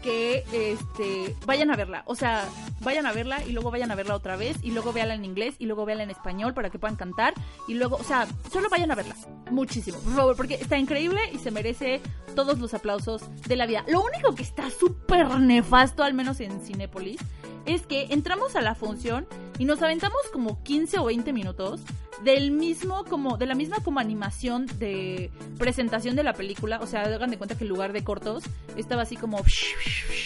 que 0.00 0.44
este 0.52 1.36
vayan 1.46 1.70
a 1.70 1.76
verla. 1.76 2.02
O 2.06 2.14
sea, 2.14 2.48
vayan 2.80 3.06
a 3.06 3.12
verla 3.12 3.44
y 3.46 3.52
luego 3.52 3.70
vayan 3.70 3.90
a 3.90 3.94
verla 3.94 4.14
otra 4.14 4.36
vez 4.36 4.56
y 4.62 4.70
luego 4.72 4.92
véanla 4.92 5.14
en 5.14 5.24
inglés 5.24 5.54
y 5.58 5.66
luego 5.66 5.84
véanla 5.84 6.04
en 6.04 6.10
español 6.10 6.54
para 6.54 6.70
que 6.70 6.78
puedan 6.78 6.96
cantar 6.96 7.34
y 7.68 7.74
luego, 7.74 7.96
o 7.96 8.04
sea, 8.04 8.26
solo 8.52 8.68
vayan 8.68 8.90
a 8.90 8.94
verla. 8.94 9.14
Muchísimo, 9.50 9.98
por 9.98 10.14
favor, 10.14 10.36
porque 10.36 10.54
está 10.54 10.78
increíble 10.78 11.20
y 11.32 11.38
se 11.38 11.50
merece 11.50 12.00
todos 12.34 12.58
los 12.58 12.74
aplausos 12.74 13.22
de 13.46 13.56
la 13.56 13.66
vida. 13.66 13.84
Lo 13.88 14.02
único 14.02 14.34
que 14.34 14.42
está 14.42 14.70
súper 14.70 15.28
nefasto, 15.40 16.02
al 16.02 16.14
menos 16.14 16.40
en 16.40 16.60
Cinépolis, 16.60 17.20
es 17.66 17.86
que 17.86 18.08
entramos 18.10 18.56
a 18.56 18.60
la 18.60 18.74
función 18.74 19.26
y 19.58 19.64
nos 19.64 19.82
aventamos 19.82 20.20
como 20.32 20.62
15 20.62 20.98
o 20.98 21.04
20 21.04 21.32
minutos 21.32 21.82
del 22.24 22.50
mismo 22.50 23.04
como 23.04 23.36
de 23.36 23.46
la 23.46 23.54
misma 23.54 23.78
como 23.82 24.00
animación 24.00 24.66
de 24.78 25.30
presentación 25.58 26.16
de 26.16 26.22
la 26.22 26.34
película, 26.34 26.78
o 26.80 26.86
sea, 26.86 27.02
hagan 27.02 27.30
de 27.30 27.38
cuenta 27.38 27.56
que 27.56 27.64
en 27.64 27.70
lugar 27.70 27.92
de 27.92 28.04
cortos 28.04 28.44
estaba 28.76 29.02
así 29.02 29.16
como 29.16 29.42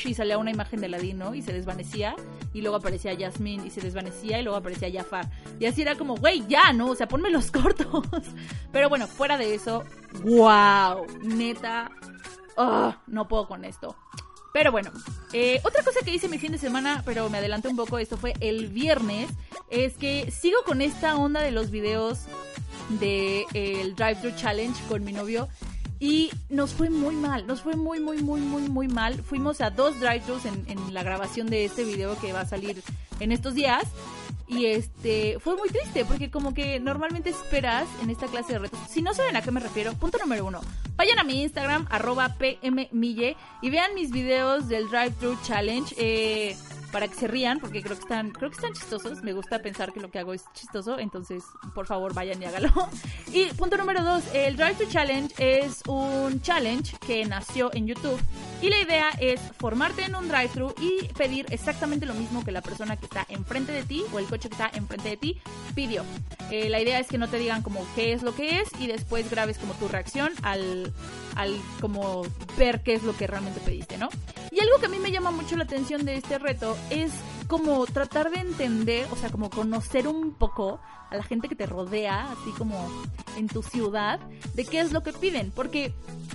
y 0.04 0.14
salía 0.14 0.38
una 0.38 0.50
imagen 0.50 0.80
de 0.80 0.88
Ladino 0.88 1.34
y 1.34 1.42
se 1.42 1.52
desvanecía 1.52 2.16
y 2.52 2.62
luego 2.62 2.76
aparecía 2.76 3.16
Jasmine 3.18 3.66
y 3.66 3.70
se 3.70 3.80
desvanecía 3.80 4.40
y 4.40 4.42
luego 4.42 4.58
aparecía 4.58 4.90
Jafar. 4.92 5.30
Y 5.58 5.66
así 5.66 5.82
era 5.82 5.96
como, 5.96 6.16
güey, 6.16 6.46
ya, 6.46 6.72
¿no? 6.72 6.88
O 6.88 6.94
sea, 6.94 7.08
ponme 7.08 7.30
los 7.30 7.50
cortos. 7.50 8.04
Pero 8.72 8.88
bueno, 8.88 9.06
fuera 9.06 9.36
de 9.36 9.54
eso, 9.54 9.84
wow, 10.22 11.06
neta, 11.22 11.90
oh, 12.56 12.94
no 13.06 13.28
puedo 13.28 13.46
con 13.46 13.64
esto. 13.64 13.96
Pero 14.54 14.70
bueno, 14.70 14.92
eh, 15.32 15.60
otra 15.64 15.82
cosa 15.82 15.98
que 16.04 16.12
hice 16.12 16.28
mi 16.28 16.38
fin 16.38 16.52
de 16.52 16.58
semana, 16.58 17.02
pero 17.04 17.28
me 17.28 17.38
adelanté 17.38 17.66
un 17.66 17.74
poco, 17.74 17.98
esto 17.98 18.16
fue 18.16 18.34
el 18.38 18.68
viernes, 18.68 19.28
es 19.68 19.94
que 19.94 20.30
sigo 20.30 20.58
con 20.64 20.80
esta 20.80 21.16
onda 21.16 21.42
de 21.42 21.50
los 21.50 21.72
videos 21.72 22.20
del 22.88 23.46
de, 23.52 23.94
Drive-Thru 23.96 24.30
Challenge 24.36 24.80
con 24.88 25.02
mi 25.02 25.12
novio. 25.12 25.48
Y 25.98 26.30
nos 26.50 26.72
fue 26.72 26.88
muy 26.88 27.16
mal, 27.16 27.48
nos 27.48 27.62
fue 27.62 27.74
muy, 27.74 27.98
muy, 27.98 28.22
muy, 28.22 28.40
muy, 28.42 28.68
muy 28.68 28.86
mal. 28.86 29.24
Fuimos 29.24 29.60
a 29.60 29.70
dos 29.70 29.98
drive-thrus 29.98 30.44
en 30.44 30.94
la 30.94 31.02
grabación 31.02 31.48
de 31.48 31.64
este 31.64 31.82
video 31.82 32.16
que 32.20 32.32
va 32.32 32.42
a 32.42 32.46
salir 32.46 32.80
en 33.18 33.32
estos 33.32 33.54
días. 33.54 33.82
Y 34.46 34.66
este 34.66 35.38
fue 35.40 35.56
muy 35.56 35.68
triste 35.68 36.04
porque 36.04 36.30
como 36.30 36.52
que 36.52 36.78
normalmente 36.78 37.30
esperas 37.30 37.86
en 38.02 38.10
esta 38.10 38.26
clase 38.26 38.54
de 38.54 38.58
retos. 38.58 38.78
Si 38.88 39.00
no 39.00 39.14
saben 39.14 39.36
a 39.36 39.42
qué 39.42 39.50
me 39.50 39.60
refiero, 39.60 39.94
punto 39.94 40.18
número 40.18 40.44
uno. 40.44 40.60
Vayan 40.96 41.18
a 41.18 41.24
mi 41.24 41.42
Instagram, 41.42 41.86
arroba 41.90 42.36
pmmille, 42.38 43.36
y 43.62 43.70
vean 43.70 43.94
mis 43.94 44.10
videos 44.10 44.68
del 44.68 44.88
Drive 44.88 45.12
Thru 45.18 45.36
Challenge. 45.42 45.94
Eh, 45.98 46.56
para 46.94 47.08
que 47.08 47.16
se 47.16 47.26
rían, 47.26 47.58
porque 47.58 47.82
creo 47.82 47.96
que 47.96 48.02
están, 48.02 48.30
creo 48.30 48.50
que 48.50 48.54
están 48.54 48.72
chistosos. 48.72 49.20
Me 49.24 49.32
gusta 49.32 49.58
pensar 49.58 49.92
que 49.92 49.98
lo 49.98 50.12
que 50.12 50.20
hago 50.20 50.32
es 50.32 50.44
chistoso, 50.54 51.00
entonces 51.00 51.42
por 51.74 51.88
favor 51.88 52.14
vayan 52.14 52.40
y 52.40 52.44
hágalo. 52.44 52.70
Y 53.32 53.46
punto 53.54 53.76
número 53.76 54.04
dos, 54.04 54.22
el 54.32 54.54
Drive 54.54 54.74
to 54.74 54.84
Challenge 54.88 55.34
es 55.38 55.82
un 55.88 56.40
challenge 56.40 56.96
que 57.04 57.24
nació 57.24 57.74
en 57.74 57.88
YouTube 57.88 58.20
y 58.62 58.68
la 58.68 58.78
idea 58.78 59.10
es 59.18 59.40
formarte 59.58 60.04
en 60.04 60.14
un 60.14 60.28
drive-thru 60.28 60.72
y 60.80 61.08
pedir 61.14 61.46
exactamente 61.50 62.06
lo 62.06 62.14
mismo 62.14 62.44
que 62.44 62.52
la 62.52 62.62
persona 62.62 62.96
que 62.96 63.06
está 63.06 63.26
enfrente 63.28 63.72
de 63.72 63.82
ti 63.82 64.04
o 64.12 64.20
el 64.20 64.26
coche 64.26 64.48
que 64.48 64.54
está 64.54 64.70
enfrente 64.72 65.08
de 65.08 65.16
ti 65.16 65.40
pidió. 65.74 66.04
Eh, 66.52 66.68
la 66.68 66.80
idea 66.80 67.00
es 67.00 67.08
que 67.08 67.18
no 67.18 67.26
te 67.26 67.38
digan 67.38 67.62
como 67.62 67.84
qué 67.96 68.12
es 68.12 68.22
lo 68.22 68.36
que 68.36 68.60
es 68.60 68.68
y 68.78 68.86
después 68.86 69.28
grabes 69.28 69.58
como 69.58 69.74
tu 69.74 69.88
reacción 69.88 70.30
al, 70.42 70.92
al 71.34 71.56
como 71.80 72.22
ver 72.56 72.84
qué 72.84 72.94
es 72.94 73.02
lo 73.02 73.16
que 73.16 73.26
realmente 73.26 73.58
pediste, 73.58 73.98
¿no? 73.98 74.10
Y 74.54 74.60
algo 74.60 74.78
que 74.78 74.86
a 74.86 74.88
mí 74.88 75.00
me 75.00 75.10
llama 75.10 75.32
mucho 75.32 75.56
la 75.56 75.64
atención 75.64 76.04
de 76.04 76.14
este 76.14 76.38
reto 76.38 76.76
es 76.88 77.12
como 77.48 77.84
tratar 77.86 78.30
de 78.30 78.38
entender, 78.38 79.04
o 79.10 79.16
sea, 79.16 79.28
como 79.28 79.50
conocer 79.50 80.06
un 80.06 80.32
poco 80.32 80.80
a 81.10 81.16
la 81.16 81.24
gente 81.24 81.48
que 81.48 81.56
te 81.56 81.66
rodea, 81.66 82.30
así 82.30 82.52
como 82.56 82.88
en 83.36 83.48
tu 83.48 83.64
ciudad, 83.64 84.20
de 84.54 84.64
qué 84.64 84.78
es 84.78 84.92
lo 84.92 85.02
que 85.02 85.12
piden. 85.12 85.50
Porque, 85.50 85.92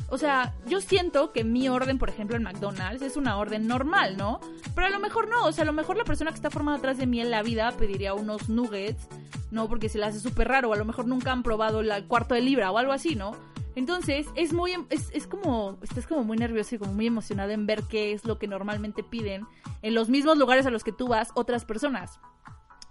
o 0.10 0.17
sea, 0.17 0.53
yo 0.67 0.82
siento 0.82 1.32
que 1.32 1.45
mi 1.45 1.69
orden, 1.69 1.97
por 1.97 2.10
ejemplo, 2.10 2.36
en 2.36 2.43
McDonald's 2.43 3.01
es 3.01 3.15
una 3.15 3.38
orden 3.38 3.67
normal, 3.67 4.17
¿no? 4.17 4.41
Pero 4.75 4.88
a 4.88 4.89
lo 4.89 4.99
mejor 4.99 5.29
no, 5.29 5.45
o 5.45 5.53
sea, 5.53 5.62
a 5.62 5.67
lo 5.67 5.73
mejor 5.73 5.95
la 5.95 6.03
persona 6.03 6.32
que 6.32 6.36
está 6.36 6.49
formada 6.49 6.77
atrás 6.77 6.97
de 6.97 7.08
mí 7.08 7.21
en 7.21 7.32
la 7.32 7.41
vida 7.41 7.71
pediría 7.71 8.13
unos 8.13 8.49
nuggets, 8.49 9.08
¿no? 9.49 9.69
Porque 9.69 9.88
se 9.88 9.97
le 9.97 10.05
hace 10.05 10.19
súper 10.19 10.49
raro, 10.49 10.71
o 10.71 10.73
a 10.73 10.77
lo 10.77 10.84
mejor 10.84 11.08
nunca 11.08 11.32
han 11.32 11.41
probado 11.41 11.79
el 11.79 12.05
cuarto 12.08 12.36
de 12.36 12.41
libra 12.41 12.69
o 12.69 12.77
algo 12.77 12.91
así, 12.91 13.15
¿no? 13.15 13.32
Entonces, 13.80 14.28
es 14.36 14.52
muy, 14.52 14.74
es, 14.89 15.10
es 15.13 15.26
como, 15.26 15.78
estás 15.82 16.06
como 16.06 16.26
muy 16.26 16.36
nervioso 16.36 16.76
y 16.76 16.80
como 16.80 16.92
muy 16.92 17.08
emocionado 17.08 17.52
en 17.52 17.65
ver 17.65 17.84
qué 17.84 18.12
es 18.12 18.26
lo 18.26 18.38
que 18.38 18.46
normalmente 18.46 19.04
piden 19.04 19.48
en 19.82 19.94
los 19.94 20.10
mismos 20.10 20.38
lugares 20.38 20.65
a 20.65 20.70
los 20.70 20.84
que 20.84 20.92
tú 20.92 21.08
vas 21.08 21.30
otras 21.34 21.63
personas. 21.63 22.20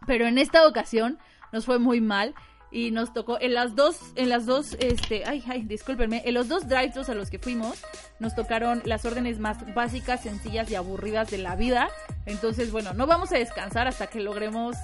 Pero 0.07 0.27
en 0.27 0.39
esta 0.39 0.67
ocasión 0.67 1.19
nos 1.53 1.67
fue 1.67 1.79
muy 1.79 2.01
mal 2.01 2.35
y 2.71 2.91
nos 2.91 3.13
tocó 3.13 3.39
en 3.39 3.53
las 3.53 3.77
dos, 3.77 4.01
en 4.15 4.31
las 4.31 4.47
dos, 4.47 4.79
este, 4.81 5.25
ay, 5.27 5.45
ay, 5.47 5.65
discúlpenme, 5.65 6.23
en 6.25 6.33
los 6.33 6.49
dos 6.49 6.67
drive 6.67 6.95
a 7.07 7.15
los 7.15 7.29
que 7.29 7.39
fuimos, 7.39 7.83
nos 8.19 8.35
tocaron 8.35 8.81
las 8.87 9.05
órdenes 9.05 9.39
más 9.39 9.75
básicas, 9.75 10.23
sencillas 10.23 10.71
y 10.71 10.75
aburridas 10.75 11.31
de 11.31 11.37
la 11.37 11.55
vida. 11.55 11.91
Entonces, 12.25 12.73
bueno, 12.73 12.95
no 12.95 13.07
vamos 13.07 13.31
a 13.33 13.37
descansar 13.37 13.89
hasta 13.89 14.07
que 14.07 14.21
logremos 14.21 14.75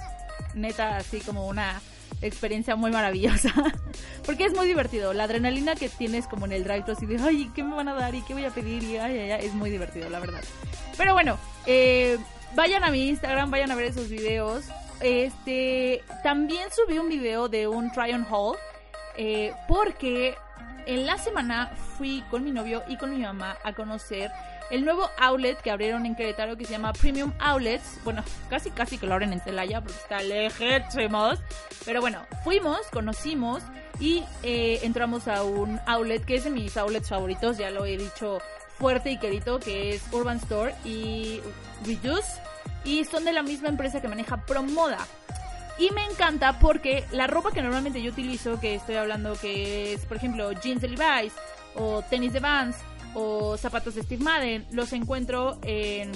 neta 0.54 0.98
así 0.98 1.20
como 1.20 1.46
una 1.46 1.80
experiencia 2.22 2.76
muy 2.76 2.90
maravillosa. 2.90 3.52
Porque 4.26 4.44
es 4.44 4.54
muy 4.54 4.66
divertido. 4.66 5.12
La 5.12 5.24
adrenalina 5.24 5.74
que 5.74 5.88
tienes 5.88 6.26
como 6.26 6.46
en 6.46 6.52
el 6.52 6.64
drive 6.64 6.84
así 6.88 7.06
de, 7.06 7.18
ay, 7.22 7.50
¿qué 7.54 7.62
me 7.62 7.74
van 7.74 7.88
a 7.88 7.94
dar? 7.94 8.14
¿Y 8.14 8.22
qué 8.22 8.34
voy 8.34 8.44
a 8.44 8.50
pedir? 8.50 8.82
Y 8.82 8.96
ay, 8.96 9.18
ay, 9.18 9.30
ay, 9.32 9.46
es 9.46 9.54
muy 9.54 9.70
divertido, 9.70 10.08
la 10.10 10.20
verdad. 10.20 10.42
Pero 10.96 11.14
bueno, 11.14 11.38
eh, 11.66 12.18
vayan 12.54 12.84
a 12.84 12.90
mi 12.90 13.08
Instagram, 13.08 13.50
vayan 13.50 13.70
a 13.70 13.74
ver 13.74 13.86
esos 13.86 14.08
videos. 14.08 14.64
Este, 15.00 16.02
también 16.22 16.68
subí 16.74 16.98
un 16.98 17.08
video 17.08 17.48
de 17.48 17.68
un 17.68 17.90
try 17.92 18.12
on 18.12 18.26
haul. 18.30 18.56
Eh, 19.16 19.52
porque 19.68 20.34
en 20.86 21.06
la 21.06 21.18
semana 21.18 21.70
fui 21.96 22.22
con 22.30 22.44
mi 22.44 22.50
novio 22.50 22.82
y 22.88 22.96
con 22.96 23.10
mi 23.10 23.22
mamá 23.22 23.56
a 23.64 23.72
conocer 23.72 24.30
el 24.70 24.84
nuevo 24.84 25.10
outlet 25.18 25.60
que 25.60 25.70
abrieron 25.70 26.06
en 26.06 26.14
Querétaro 26.14 26.56
que 26.56 26.64
se 26.64 26.72
llama 26.72 26.92
Premium 26.92 27.32
Outlets. 27.38 27.98
Bueno, 28.04 28.22
casi 28.48 28.70
casi 28.70 28.98
que 28.98 29.06
lo 29.06 29.14
abren 29.14 29.32
en 29.32 29.40
Celaya 29.40 29.80
porque 29.80 29.98
está 29.98 30.22
lejísimos. 30.22 31.38
Pero 31.84 32.00
bueno, 32.00 32.26
fuimos, 32.42 32.80
conocimos 32.92 33.62
y 34.00 34.24
eh, 34.42 34.80
entramos 34.82 35.28
a 35.28 35.44
un 35.44 35.80
outlet 35.86 36.24
que 36.24 36.36
es 36.36 36.44
de 36.44 36.50
mis 36.50 36.76
outlets 36.76 37.08
favoritos, 37.08 37.58
ya 37.58 37.70
lo 37.70 37.84
he 37.84 37.96
dicho 37.96 38.38
fuerte 38.78 39.10
y 39.10 39.18
querido 39.18 39.60
que 39.60 39.94
es 39.94 40.02
Urban 40.12 40.38
Store 40.38 40.74
y 40.84 41.40
Reduce 41.86 42.40
y 42.84 43.04
son 43.04 43.24
de 43.24 43.32
la 43.32 43.42
misma 43.42 43.68
empresa 43.68 44.00
que 44.00 44.08
maneja 44.08 44.38
Promoda. 44.38 45.06
Y 45.78 45.90
me 45.90 46.04
encanta 46.04 46.58
porque 46.60 47.04
la 47.10 47.26
ropa 47.26 47.50
que 47.50 47.60
normalmente 47.60 48.00
yo 48.00 48.12
utilizo, 48.12 48.60
que 48.60 48.76
estoy 48.76 48.94
hablando 48.94 49.34
que 49.34 49.94
es, 49.94 50.06
por 50.06 50.16
ejemplo, 50.16 50.52
jeans 50.52 50.80
de 50.80 50.88
Levi's 50.88 51.32
o 51.74 52.02
tenis 52.02 52.32
de 52.32 52.40
Vans 52.40 52.76
o 53.14 53.56
zapatos 53.56 53.94
de 53.94 54.02
Steve 54.02 54.22
Madden, 54.22 54.66
los 54.70 54.92
encuentro 54.92 55.58
en 55.62 56.12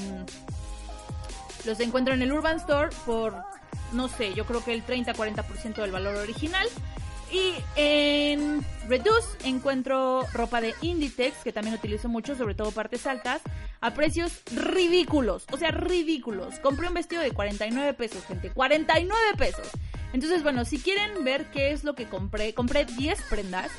los 1.64 1.80
encuentro 1.80 2.14
en 2.14 2.22
el 2.22 2.32
Urban 2.32 2.56
Store 2.56 2.90
por 3.04 3.34
no 3.92 4.08
sé, 4.08 4.34
yo 4.34 4.44
creo 4.44 4.62
que 4.64 4.74
el 4.74 4.84
30-40% 4.84 5.76
del 5.76 5.92
valor 5.92 6.16
original. 6.16 6.66
Y 7.30 7.52
en 7.76 8.64
Reduce 8.88 9.36
encuentro 9.44 10.26
ropa 10.32 10.62
de 10.62 10.74
Inditex, 10.80 11.36
que 11.44 11.52
también 11.52 11.74
utilizo 11.74 12.08
mucho, 12.08 12.34
sobre 12.34 12.54
todo 12.54 12.70
partes 12.70 13.06
altas, 13.06 13.42
a 13.82 13.92
precios 13.92 14.40
ridículos. 14.50 15.44
O 15.52 15.58
sea, 15.58 15.70
ridículos. 15.70 16.58
Compré 16.60 16.88
un 16.88 16.94
vestido 16.94 17.20
de 17.20 17.32
49 17.32 17.92
pesos, 17.94 18.24
gente. 18.24 18.50
49 18.50 19.20
pesos. 19.36 19.68
Entonces, 20.14 20.42
bueno, 20.42 20.64
si 20.64 20.78
quieren 20.78 21.22
ver 21.22 21.50
qué 21.50 21.72
es 21.72 21.84
lo 21.84 21.94
que 21.94 22.08
compré, 22.08 22.54
compré 22.54 22.86
10 22.86 23.20
prendas 23.28 23.70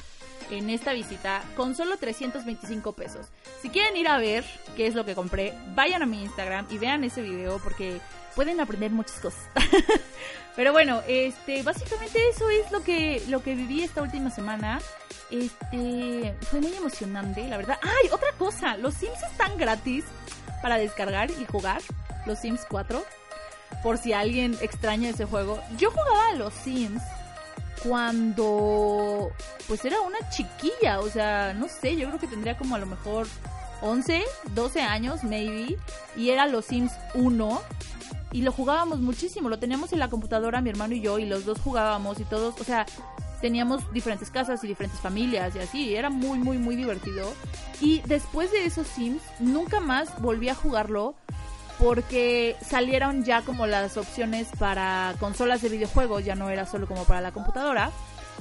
en 0.52 0.70
esta 0.70 0.94
visita 0.94 1.44
con 1.56 1.76
solo 1.76 1.98
325 1.98 2.94
pesos. 2.94 3.28
Si 3.62 3.70
quieren 3.70 3.96
ir 3.98 4.08
a 4.08 4.18
ver 4.18 4.44
qué 4.76 4.88
es 4.88 4.96
lo 4.96 5.06
que 5.06 5.16
compré, 5.16 5.54
vayan 5.76 6.02
a 6.02 6.06
mi 6.06 6.24
Instagram 6.24 6.68
y 6.70 6.78
vean 6.78 7.04
ese 7.04 7.22
video 7.22 7.60
porque 7.60 8.00
pueden 8.36 8.60
aprender 8.60 8.92
muchas 8.92 9.20
cosas. 9.20 9.42
Pero 10.56 10.72
bueno, 10.72 11.02
este, 11.08 11.64
básicamente 11.64 12.20
eso 12.30 12.50
es 12.50 12.72
lo 12.72 12.84
que, 12.84 13.22
lo 13.28 13.42
que 13.44 13.56
viví 13.56 13.84
esta 13.84 14.02
última 14.02 14.30
semana. 14.30 14.80
Este, 15.30 16.36
fue 16.50 16.60
muy 16.60 16.74
emocionante, 16.74 17.48
la 17.48 17.58
verdad. 17.58 17.80
¡Ay! 17.82 18.10
Otra 18.12 18.32
cosa, 18.38 18.78
los 18.78 18.94
Sims 18.96 19.22
están 19.32 19.58
gratis 19.58 20.06
para 20.62 20.78
descargar 20.78 21.30
y 21.32 21.46
jugar. 21.46 21.82
Los 22.26 22.40
Sims 22.40 22.66
4. 22.70 23.04
Por 23.84 23.98
si 23.98 24.14
alguien 24.14 24.58
extraña 24.62 25.10
ese 25.10 25.26
juego. 25.26 25.62
Yo 25.78 25.92
jugaba 25.92 26.30
a 26.30 26.34
los 26.34 26.54
Sims 26.54 27.02
cuando 27.84 29.32
pues 29.68 29.84
era 29.86 30.02
una 30.02 30.18
chiquilla, 30.30 31.00
o 31.00 31.10
sea, 31.10 31.54
no 31.54 31.68
sé, 31.68 31.96
yo 31.96 32.08
creo 32.08 32.20
que 32.20 32.28
tendría 32.28 32.58
como 32.58 32.76
a 32.76 32.80
lo 32.80 32.86
mejor 32.86 33.28
11, 33.82 34.24
12 34.54 34.82
años, 34.82 35.24
maybe, 35.24 35.78
y 36.16 36.30
era 36.30 36.48
los 36.48 36.66
Sims 36.66 36.92
1 37.14 37.62
y 38.32 38.42
lo 38.42 38.52
jugábamos 38.52 39.00
muchísimo, 39.00 39.50
lo 39.50 39.60
teníamos 39.60 39.94
en 39.94 40.00
la 40.00 40.10
computadora 40.10 40.62
mi 40.62 40.70
hermano 40.70 40.94
y 40.94 41.02
yo 41.02 41.20
y 41.20 41.26
los 41.26 41.46
dos 41.46 41.60
jugábamos 41.62 42.20
y 42.20 42.26
todos, 42.26 42.60
o 42.60 42.64
sea, 42.64 42.86
teníamos 43.42 43.92
diferentes 43.94 44.30
casas 44.30 44.64
y 44.64 44.68
diferentes 44.68 45.00
familias 45.00 45.56
y 45.56 45.60
así, 45.60 45.96
era 45.96 46.10
muy 46.10 46.38
muy 46.40 46.58
muy 46.58 46.76
divertido. 46.76 47.34
Y 47.82 48.02
después 48.02 48.52
de 48.52 48.66
esos 48.66 48.88
Sims 48.88 49.22
nunca 49.40 49.80
más 49.80 50.22
volví 50.22 50.50
a 50.50 50.56
jugarlo 50.56 51.16
porque 51.80 52.58
salieron 52.62 53.24
ya 53.24 53.42
como 53.42 53.66
las 53.66 53.96
opciones 53.98 54.50
para 54.60 55.16
consolas 55.20 55.62
de 55.62 55.70
videojuegos, 55.70 56.26
ya 56.26 56.36
no 56.36 56.50
era 56.50 56.66
solo 56.66 56.88
como 56.88 57.06
para 57.06 57.22
la 57.22 57.32
computadora. 57.32 57.92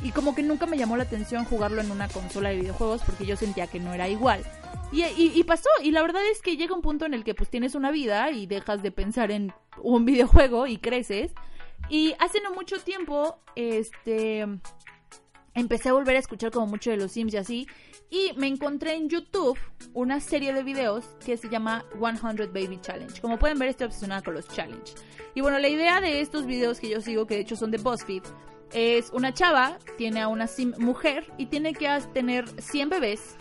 Y 0.03 0.11
como 0.11 0.35
que 0.35 0.43
nunca 0.43 0.67
me 0.67 0.77
llamó 0.77 0.97
la 0.97 1.05
atención 1.05 1.45
jugarlo 1.45 1.81
en 1.81 1.91
una 1.91 2.09
consola 2.09 2.51
de 2.51 2.57
videojuegos 2.57 3.03
porque 3.05 3.27
yo 3.27 3.37
sentía 3.37 3.67
que 3.67 3.81
no 3.81 3.95
era 3.95 4.09
igual. 4.09 4.45
Y, 4.91 5.05
y, 5.05 5.45
pasó, 5.45 5.69
y 5.83 5.91
la 5.91 6.03
verdad 6.03 6.23
es 6.33 6.41
que 6.41 6.57
llega 6.57 6.75
un 6.75 6.83
punto 6.83 7.05
en 7.05 7.15
el 7.15 7.23
que 7.23 7.35
pues 7.35 7.51
tienes 7.51 7.75
una 7.75 7.91
vida 7.91 8.31
y 8.31 8.47
dejas 8.47 8.83
de 8.83 8.91
pensar 8.91 9.31
en 9.31 9.53
un 9.83 10.05
videojuego 10.07 10.67
y 10.67 10.79
creces. 10.79 11.33
Y 11.89 12.15
hace 12.19 12.41
no 12.41 12.53
mucho 12.53 12.79
tiempo, 12.81 13.39
este, 13.55 14.47
empecé 15.61 15.89
a 15.89 15.93
volver 15.93 16.17
a 16.17 16.19
escuchar 16.19 16.51
como 16.51 16.67
mucho 16.67 16.91
de 16.91 16.97
los 16.97 17.13
Sims 17.13 17.35
y 17.35 17.37
así. 17.37 17.67
Y 18.11 18.33
me 18.37 18.47
encontré 18.47 18.95
en 18.95 19.09
YouTube 19.09 19.59
una 19.93 20.21
serie 20.21 20.53
de 20.53 20.63
videos 20.63 21.05
que 21.25 21.37
se 21.37 21.49
llama 21.49 21.85
100 21.93 22.53
Baby 22.53 22.79
Challenge. 22.81 23.21
Como 23.21 23.39
pueden 23.39 23.59
ver, 23.59 23.69
estoy 23.69 23.87
obsesionada 23.87 24.23
con 24.23 24.35
los 24.35 24.49
challenges. 24.49 24.95
Y 25.35 25.41
bueno, 25.41 25.59
la 25.59 25.69
idea 25.69 26.01
de 26.01 26.21
estos 26.21 26.47
videos 26.47 26.81
que 26.81 26.89
yo 26.89 27.01
sigo, 27.01 27.27
que 27.27 27.35
de 27.35 27.41
hecho 27.43 27.57
son 27.57 27.71
de 27.71 27.79
BuzzFeed, 27.79 28.23
es 28.73 29.11
una 29.13 29.33
chava, 29.33 29.79
tiene 29.97 30.21
a 30.21 30.29
una 30.29 30.47
sim 30.47 30.75
mujer 30.79 31.31
y 31.39 31.47
tiene 31.47 31.73
que 31.73 31.89
tener 32.13 32.49
100 32.61 32.89
bebés 32.89 33.37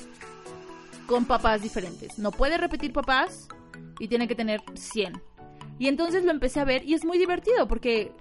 con 1.05 1.25
papás 1.25 1.61
diferentes. 1.61 2.17
No 2.19 2.31
puede 2.31 2.57
repetir 2.57 2.93
papás 2.93 3.47
y 3.99 4.07
tiene 4.07 4.27
que 4.27 4.35
tener 4.35 4.61
100. 4.73 5.21
Y 5.79 5.87
entonces 5.87 6.23
lo 6.23 6.31
empecé 6.31 6.59
a 6.59 6.65
ver 6.65 6.83
y 6.85 6.93
es 6.93 7.05
muy 7.05 7.17
divertido 7.17 7.67
porque, 7.67 8.11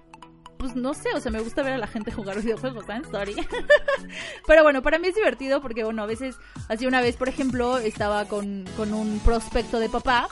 pues 0.57 0.75
no 0.75 0.93
sé, 0.93 1.09
o 1.15 1.19
sea, 1.19 1.31
me 1.31 1.39
gusta 1.39 1.63
ver 1.63 1.73
a 1.73 1.77
la 1.77 1.87
gente 1.87 2.11
jugar 2.11 2.41
videojuegos, 2.41 2.85
¿saben? 2.85 3.03
Sorry. 3.09 3.35
Pero 4.47 4.63
bueno, 4.63 4.81
para 4.81 4.99
mí 4.99 5.07
es 5.07 5.15
divertido 5.15 5.61
porque, 5.61 5.83
bueno, 5.83 6.03
a 6.03 6.05
veces, 6.05 6.35
así 6.67 6.85
una 6.85 7.01
vez, 7.01 7.15
por 7.15 7.29
ejemplo, 7.29 7.77
estaba 7.77 8.25
con, 8.25 8.65
con 8.75 8.93
un 8.93 9.19
prospecto 9.19 9.79
de 9.79 9.89
papá 9.89 10.27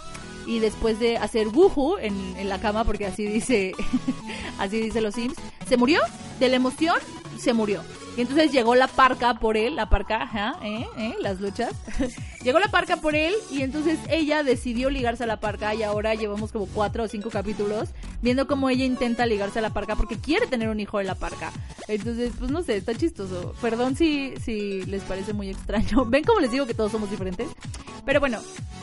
y 0.46 0.60
después 0.60 1.00
de 1.00 1.18
hacer 1.18 1.48
wuhu 1.48 1.98
en, 1.98 2.16
en 2.38 2.50
la 2.50 2.60
cama, 2.60 2.84
porque 2.84 3.06
así 3.06 3.26
dice, 3.26 3.74
así 4.60 4.80
dice 4.80 5.02
los 5.02 5.16
Sims, 5.16 5.36
se 5.68 5.78
murió 5.78 6.02
de 6.40 6.50
la 6.50 6.56
emoción, 6.58 6.98
se 7.38 7.54
murió. 7.54 7.82
Y 8.18 8.22
entonces 8.22 8.52
llegó 8.54 8.76
la 8.76 8.88
parca 8.88 9.34
por 9.34 9.58
él, 9.58 9.76
la 9.76 9.90
parca, 9.90 10.30
¿eh? 10.64 10.88
¿eh? 10.98 11.16
Las 11.20 11.42
luchas. 11.42 11.74
llegó 12.42 12.60
la 12.60 12.70
parca 12.70 12.96
por 12.98 13.14
él 13.14 13.34
y 13.52 13.62
entonces 13.62 14.00
ella 14.10 14.42
decidió 14.42 14.90
ligarse 14.90 15.26
a 15.26 15.28
la 15.28 15.42
parca 15.42 15.76
y 15.76 15.84
ahora 15.84 16.16
llevamos 16.16 16.54
como 16.54 16.66
cuatro 16.68 17.04
o 17.04 17.08
cinco 17.10 17.30
capítulos 17.30 17.90
viendo 18.26 18.48
cómo 18.48 18.72
ella 18.72 18.84
intenta 18.86 19.28
ligarse 19.28 19.60
a 19.60 19.62
la 19.62 19.70
parca 19.70 19.96
porque 19.96 20.18
quiere 20.18 20.48
tener 20.48 20.70
un 20.70 20.80
hijo 20.80 20.98
de 20.98 21.04
la 21.04 21.14
parca. 21.14 21.52
Entonces, 21.88 22.34
pues 22.40 22.50
no 22.50 22.64
sé, 22.64 22.76
está 22.76 22.96
chistoso. 22.96 23.54
Perdón 23.62 23.96
si, 23.96 24.34
si 24.38 24.84
les 24.86 25.04
parece 25.04 25.32
muy 25.32 25.52
extraño. 25.52 26.06
¿Ven 26.08 26.24
cómo 26.24 26.40
les 26.40 26.50
digo 26.50 26.66
que 26.66 26.74
todos 26.74 26.92
somos 26.92 27.12
diferentes? 27.12 27.48
Pero 28.04 28.20
bueno, 28.20 28.40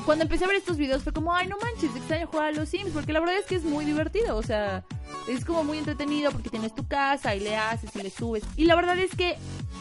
cuando 0.06 0.22
empecé 0.22 0.44
a 0.44 0.46
ver 0.46 0.58
estos 0.58 0.76
videos 0.76 1.02
fue 1.02 1.12
como, 1.12 1.34
ay, 1.34 1.48
no 1.48 1.56
manches, 1.58 1.94
extraño 1.96 2.28
jugar 2.28 2.46
a 2.46 2.52
los 2.52 2.68
Sims 2.68 2.92
porque 2.92 3.12
la 3.12 3.18
verdad 3.18 3.36
es 3.36 3.46
que 3.46 3.56
es 3.56 3.64
muy 3.64 3.84
divertido. 3.84 4.36
O 4.36 4.44
sea, 4.44 4.84
es 5.28 5.44
como 5.44 5.64
muy 5.64 5.78
entretenido 5.78 6.30
porque 6.30 6.48
tienes 6.48 6.72
tu 6.72 6.86
casa 6.86 7.34
y 7.34 7.40
le 7.40 7.56
haces 7.56 7.90
y 7.96 8.00
le 8.00 8.10
subes. 8.10 8.44
Y 8.56 8.66
la 8.66 8.76
verdad 8.76 8.96
es 9.00 9.12
que 9.16 9.36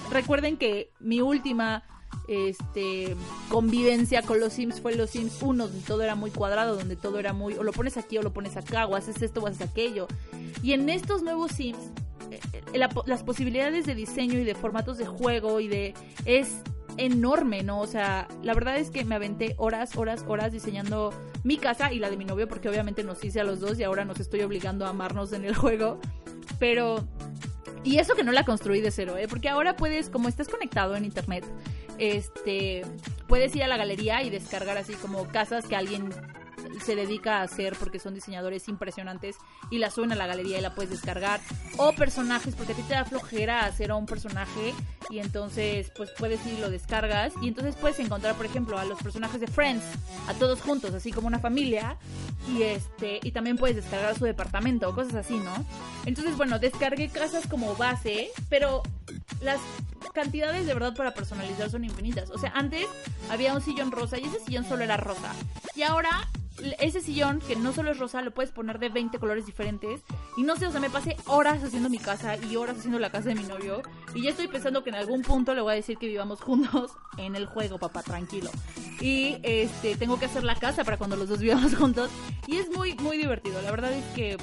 recuerden 0.10 0.58
que 0.58 0.92
mi 1.00 1.22
última 1.22 1.84
este 2.28 3.16
convivencia 3.50 4.22
con 4.22 4.40
los 4.40 4.54
Sims 4.54 4.82
fue 4.82 4.96
los 4.96 5.10
Sims 5.10 5.42
1, 5.42 5.68
donde 5.68 5.86
todo 5.86 6.02
era 6.02 6.16
muy 6.16 6.32
cuadrado, 6.32 6.76
donde 6.76 6.96
todo 6.96 7.20
era 7.20 7.34
muy 7.34 7.54
o 7.56 7.64
lo 7.64 7.72
pones 7.72 7.98
aquí 7.98 8.18
o 8.18 8.22
lo 8.22 8.34
pones 8.34 8.58
acá, 8.58 8.86
o 8.86 8.96
haces 8.96 9.22
esto 9.22 9.42
o 9.42 9.48
haces 9.48 9.62
aquello. 9.62 10.08
Y 10.64 10.74
en 10.74 10.90
estos 10.90 11.24
nuevos 11.24 11.52
Sims 11.52 11.80
eh, 12.32 12.40
eh, 12.54 12.90
las 13.06 13.24
posibilidades 13.24 13.86
de 13.86 13.96
diseño 13.96 14.40
y 14.40 14.44
de 14.44 14.56
formatos 14.56 14.98
de 14.98 15.06
juego 15.06 15.60
y 15.60 15.68
de 15.68 15.94
es 16.26 16.62
enorme, 16.98 17.64
¿no? 17.64 17.80
O 17.80 17.88
sea, 17.88 18.28
la 18.44 18.54
verdad 18.54 18.78
es 18.78 18.90
que 18.90 19.06
me 19.06 19.16
aventé 19.16 19.56
horas, 19.58 19.96
horas, 19.96 20.24
horas 20.28 20.52
diseñando 20.52 21.14
mi 21.44 21.58
casa 21.58 21.92
y 21.92 22.00
la 22.00 22.10
de 22.10 22.18
mi 22.18 22.26
novio, 22.26 22.48
porque 22.48 22.70
obviamente 22.70 23.04
nos 23.04 23.24
hice 23.24 23.40
a 23.40 23.44
los 23.44 23.60
dos 23.60 23.80
y 23.80 23.84
ahora 23.84 24.06
nos 24.06 24.20
estoy 24.20 24.42
obligando 24.42 24.86
a 24.86 24.90
amarnos 24.90 25.34
en 25.34 25.46
el 25.46 25.56
juego. 25.56 26.00
Pero. 26.60 27.06
Y 27.84 27.98
eso 27.98 28.14
que 28.14 28.24
no 28.24 28.32
la 28.32 28.46
construí 28.46 28.80
de 28.80 28.92
cero, 28.92 29.18
¿eh? 29.18 29.28
Porque 29.28 29.50
ahora 29.50 29.76
puedes, 29.76 30.10
como 30.10 30.28
estás 30.28 30.48
conectado 30.48 30.96
en 30.96 31.04
internet, 31.04 31.44
este. 31.98 32.84
Puedes 33.28 33.56
ir 33.56 33.64
a 33.64 33.68
la 33.68 33.78
galería 33.78 34.24
y 34.24 34.30
descargar 34.30 34.78
así 34.78 34.94
como 34.96 35.28
casas 35.28 35.66
que 35.66 35.76
alguien 35.76 36.10
se 36.84 36.96
dedica 36.96 37.40
a 37.40 37.44
hacer 37.44 37.76
porque 37.80 38.00
son 38.00 38.14
diseñadores 38.14 38.68
impresionantes 38.68 39.38
y 39.70 39.78
la 39.78 39.90
suben 39.90 40.12
a 40.12 40.16
la 40.16 40.28
galería 40.28 40.58
y 40.58 40.62
la 40.62 40.74
puedes 40.74 40.92
descargar. 40.92 41.40
O 41.78 41.94
personajes, 41.94 42.56
porque 42.56 42.74
a 42.74 42.76
ti 42.76 42.84
te 42.84 42.94
da 42.94 43.06
flojera 43.06 43.66
hacer 43.66 43.92
a 43.92 43.96
un 43.96 44.06
personaje 44.06 44.74
y 45.10 45.20
entonces 45.20 45.92
pues 45.96 46.10
puedes 46.18 46.46
ir 46.46 46.54
y 46.54 46.62
lo 46.62 46.70
descargas 46.70 47.34
y 47.42 47.48
entonces 47.48 47.76
puedes 47.76 48.00
encontrar, 48.00 48.36
por 48.36 48.46
ejemplo, 48.46 48.78
a 48.78 48.86
los 48.86 49.02
personajes 49.02 49.42
de 49.42 49.48
Friends, 49.48 49.84
a 50.28 50.34
todos 50.34 50.62
juntos, 50.62 50.94
así 50.94 51.12
como 51.12 51.28
una 51.28 51.40
familia 51.40 51.98
y 52.56 52.64
este 52.64 53.20
y 53.24 53.32
también 53.32 53.58
puedes 53.58 53.76
descargar 53.76 54.18
su 54.18 54.26
departamento 54.26 54.90
o 54.90 54.96
cosas 54.96 55.16
así, 55.16 55.38
¿no? 55.38 55.54
Entonces, 56.06 56.38
bueno, 56.38 56.60
descargué 56.60 57.10
casas 57.10 57.48
como 57.48 57.76
base, 57.76 58.30
pero 58.50 58.84
las 59.42 59.60
cantidades 60.14 60.66
de 60.66 60.74
verdad 60.74 60.96
para 60.96 61.14
personalizar 61.14 61.70
son 61.70 61.84
infinitas. 61.84 62.30
O 62.32 62.38
sea, 62.38 62.52
antes 62.56 62.86
había 63.30 63.54
un 63.54 63.62
sillón 63.62 63.92
rosa 63.92 64.18
y 64.18 64.26
ese 64.26 64.40
sillón 64.40 64.66
solo 64.66 64.84
era 64.84 64.98
rosa. 64.98 65.34
Y 65.76 65.84
ahora 65.84 66.28
ese 66.80 67.02
sillón, 67.02 67.40
que 67.40 67.56
no 67.56 67.74
solo 67.74 67.92
es 67.92 67.98
rosa, 67.98 68.22
lo 68.22 68.32
puedes 68.32 68.52
poner 68.52 68.80
de 68.80 68.90
20 68.90 69.18
colores 69.20 69.46
diferentes. 69.46 70.02
Y 70.38 70.44
no 70.44 70.56
sé, 70.56 70.68
o 70.68 70.72
sea, 70.72 70.80
me 70.80 70.90
pasé 70.90 71.16
horas 71.26 71.64
haciendo 71.64 71.90
mi 71.90 71.98
casa 71.98 72.38
y 72.38 72.56
horas 72.56 72.78
haciendo 72.78 73.00
la 73.00 73.10
casa 73.10 73.30
de 73.30 73.36
mi 73.36 73.44
novio. 73.44 73.82
Y 74.14 74.24
ya 74.24 74.32
estoy 74.32 74.48
pensando 74.48 74.84
que 74.84 74.90
en 74.90 74.96
algún 74.96 75.22
punto 75.22 75.54
le 75.54 75.62
voy 75.62 75.74
a 75.74 75.76
decir 75.76 75.98
que 75.98 76.08
vivamos 76.08 76.42
juntos 76.42 76.92
en 77.18 77.36
el 77.36 77.46
juego, 77.46 77.80
papá, 77.80 78.04
tranquilo. 78.04 78.50
Y 79.00 79.38
este, 79.44 79.96
tengo 79.96 80.20
que 80.20 80.26
hacer 80.26 80.44
la 80.44 80.56
casa 80.56 80.84
para 80.84 80.98
cuando 80.98 81.16
los 81.16 81.30
dos 81.30 81.40
vivamos 81.40 81.76
juntos. 81.78 82.12
Y 82.48 82.58
es 82.58 82.70
muy, 82.70 82.96
muy 82.96 83.18
divertido. 83.18 83.62
La 83.62 83.72
verdad 83.72 83.92
es 83.94 84.06
que 84.14 84.38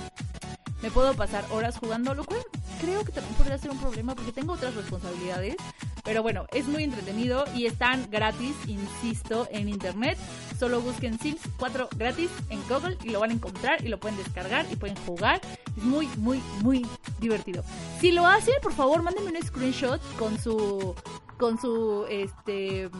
me 0.82 0.90
puedo 0.90 1.14
pasar 1.14 1.44
horas 1.50 1.76
jugando, 1.78 2.14
lo 2.14 2.24
cual 2.24 2.40
creo 2.80 3.04
que 3.04 3.12
también 3.12 3.34
podría 3.34 3.58
ser 3.58 3.70
un 3.70 3.78
problema 3.78 4.14
porque 4.14 4.32
tengo 4.32 4.54
otras 4.54 4.74
responsabilidades. 4.74 5.56
Pero 6.04 6.22
bueno, 6.22 6.46
es 6.52 6.66
muy 6.66 6.84
entretenido 6.84 7.44
y 7.54 7.66
están 7.66 8.08
gratis, 8.10 8.54
insisto, 8.66 9.46
en 9.50 9.68
internet. 9.68 10.16
Solo 10.58 10.80
busquen 10.80 11.18
Sims 11.18 11.40
4 11.58 11.88
gratis 11.96 12.30
en 12.48 12.60
Google 12.68 12.96
y 13.04 13.10
lo 13.10 13.20
van 13.20 13.30
a 13.30 13.34
encontrar 13.34 13.84
y 13.84 13.88
lo 13.88 14.00
pueden 14.00 14.16
descargar 14.16 14.66
y 14.70 14.76
pueden 14.76 14.96
jugar. 15.04 15.40
Es 15.76 15.82
muy, 15.82 16.06
muy, 16.16 16.40
muy 16.62 16.86
divertido. 17.20 17.62
Si 18.00 18.10
lo 18.12 18.26
hacen, 18.26 18.54
por 18.62 18.72
favor, 18.72 19.02
mándenme 19.02 19.30
un 19.30 19.46
screenshot 19.46 20.00
con 20.16 20.38
su 20.38 20.94
con 21.36 21.60
su 21.60 22.04
este 22.10 22.90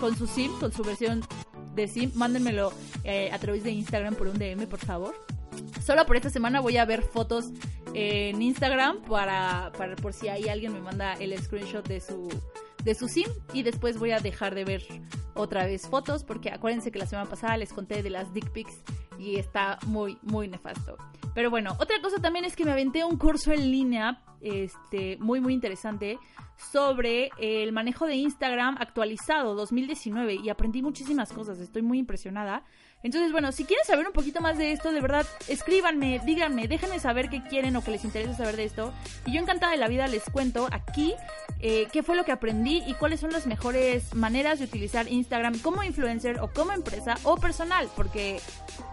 con 0.00 0.16
su 0.16 0.26
sim, 0.26 0.52
con 0.60 0.72
su 0.72 0.82
versión 0.82 1.22
de 1.74 1.88
Sim, 1.88 2.10
mándenmelo 2.14 2.72
eh, 3.04 3.30
a 3.32 3.38
través 3.38 3.64
de 3.64 3.70
Instagram 3.70 4.14
por 4.14 4.26
un 4.26 4.38
DM, 4.38 4.66
por 4.66 4.80
favor. 4.80 5.14
Solo 5.84 6.04
por 6.06 6.16
esta 6.16 6.30
semana 6.30 6.60
voy 6.60 6.76
a 6.76 6.84
ver 6.84 7.02
fotos 7.02 7.46
en 7.98 8.40
Instagram 8.40 9.02
para, 9.02 9.72
para 9.76 9.96
por 9.96 10.12
si 10.12 10.28
hay 10.28 10.48
alguien 10.48 10.72
me 10.72 10.80
manda 10.80 11.14
el 11.14 11.36
screenshot 11.36 11.86
de 11.86 12.00
su 12.00 12.28
de 12.84 12.94
su 12.94 13.08
sim 13.08 13.26
y 13.52 13.64
después 13.64 13.98
voy 13.98 14.12
a 14.12 14.20
dejar 14.20 14.54
de 14.54 14.64
ver 14.64 14.84
otra 15.34 15.64
vez 15.64 15.88
fotos 15.88 16.22
porque 16.22 16.50
acuérdense 16.50 16.92
que 16.92 16.98
la 16.98 17.06
semana 17.06 17.28
pasada 17.28 17.56
les 17.56 17.72
conté 17.72 18.02
de 18.02 18.10
las 18.10 18.32
dick 18.32 18.50
pics 18.50 18.82
y 19.18 19.36
está 19.36 19.78
muy 19.86 20.16
muy 20.22 20.46
nefasto. 20.46 20.96
Pero 21.34 21.50
bueno, 21.50 21.76
otra 21.80 22.00
cosa 22.00 22.20
también 22.20 22.44
es 22.44 22.54
que 22.54 22.64
me 22.64 22.70
aventé 22.70 23.04
un 23.04 23.18
curso 23.18 23.52
en 23.52 23.70
línea 23.70 24.22
este 24.40 25.16
muy 25.18 25.40
muy 25.40 25.54
interesante 25.54 26.18
sobre 26.72 27.30
el 27.38 27.72
manejo 27.72 28.06
de 28.06 28.14
Instagram 28.16 28.76
actualizado 28.78 29.54
2019 29.54 30.34
y 30.34 30.48
aprendí 30.48 30.82
muchísimas 30.82 31.32
cosas, 31.32 31.58
estoy 31.58 31.82
muy 31.82 31.98
impresionada. 31.98 32.64
Entonces, 33.02 33.30
bueno, 33.30 33.52
si 33.52 33.64
quieren 33.64 33.86
saber 33.86 34.06
un 34.06 34.12
poquito 34.12 34.40
más 34.40 34.58
de 34.58 34.72
esto, 34.72 34.90
de 34.90 35.00
verdad, 35.00 35.26
escríbanme, 35.46 36.20
díganme, 36.24 36.66
déjenme 36.66 36.98
saber 36.98 37.28
qué 37.28 37.42
quieren 37.42 37.76
o 37.76 37.84
qué 37.84 37.92
les 37.92 38.04
interesa 38.04 38.36
saber 38.36 38.56
de 38.56 38.64
esto. 38.64 38.92
Y 39.24 39.32
yo 39.32 39.40
encantada 39.40 39.72
de 39.72 39.78
la 39.78 39.88
vida 39.88 40.08
les 40.08 40.24
cuento 40.24 40.68
aquí 40.72 41.14
eh, 41.60 41.88
qué 41.92 42.02
fue 42.02 42.16
lo 42.16 42.24
que 42.24 42.32
aprendí 42.32 42.82
y 42.86 42.94
cuáles 42.94 43.20
son 43.20 43.32
las 43.32 43.46
mejores 43.46 44.14
maneras 44.14 44.58
de 44.58 44.64
utilizar 44.64 45.08
Instagram 45.08 45.58
como 45.60 45.82
influencer 45.82 46.40
o 46.40 46.52
como 46.52 46.72
empresa 46.72 47.16
o 47.24 47.36
personal, 47.36 47.88
porque 47.96 48.40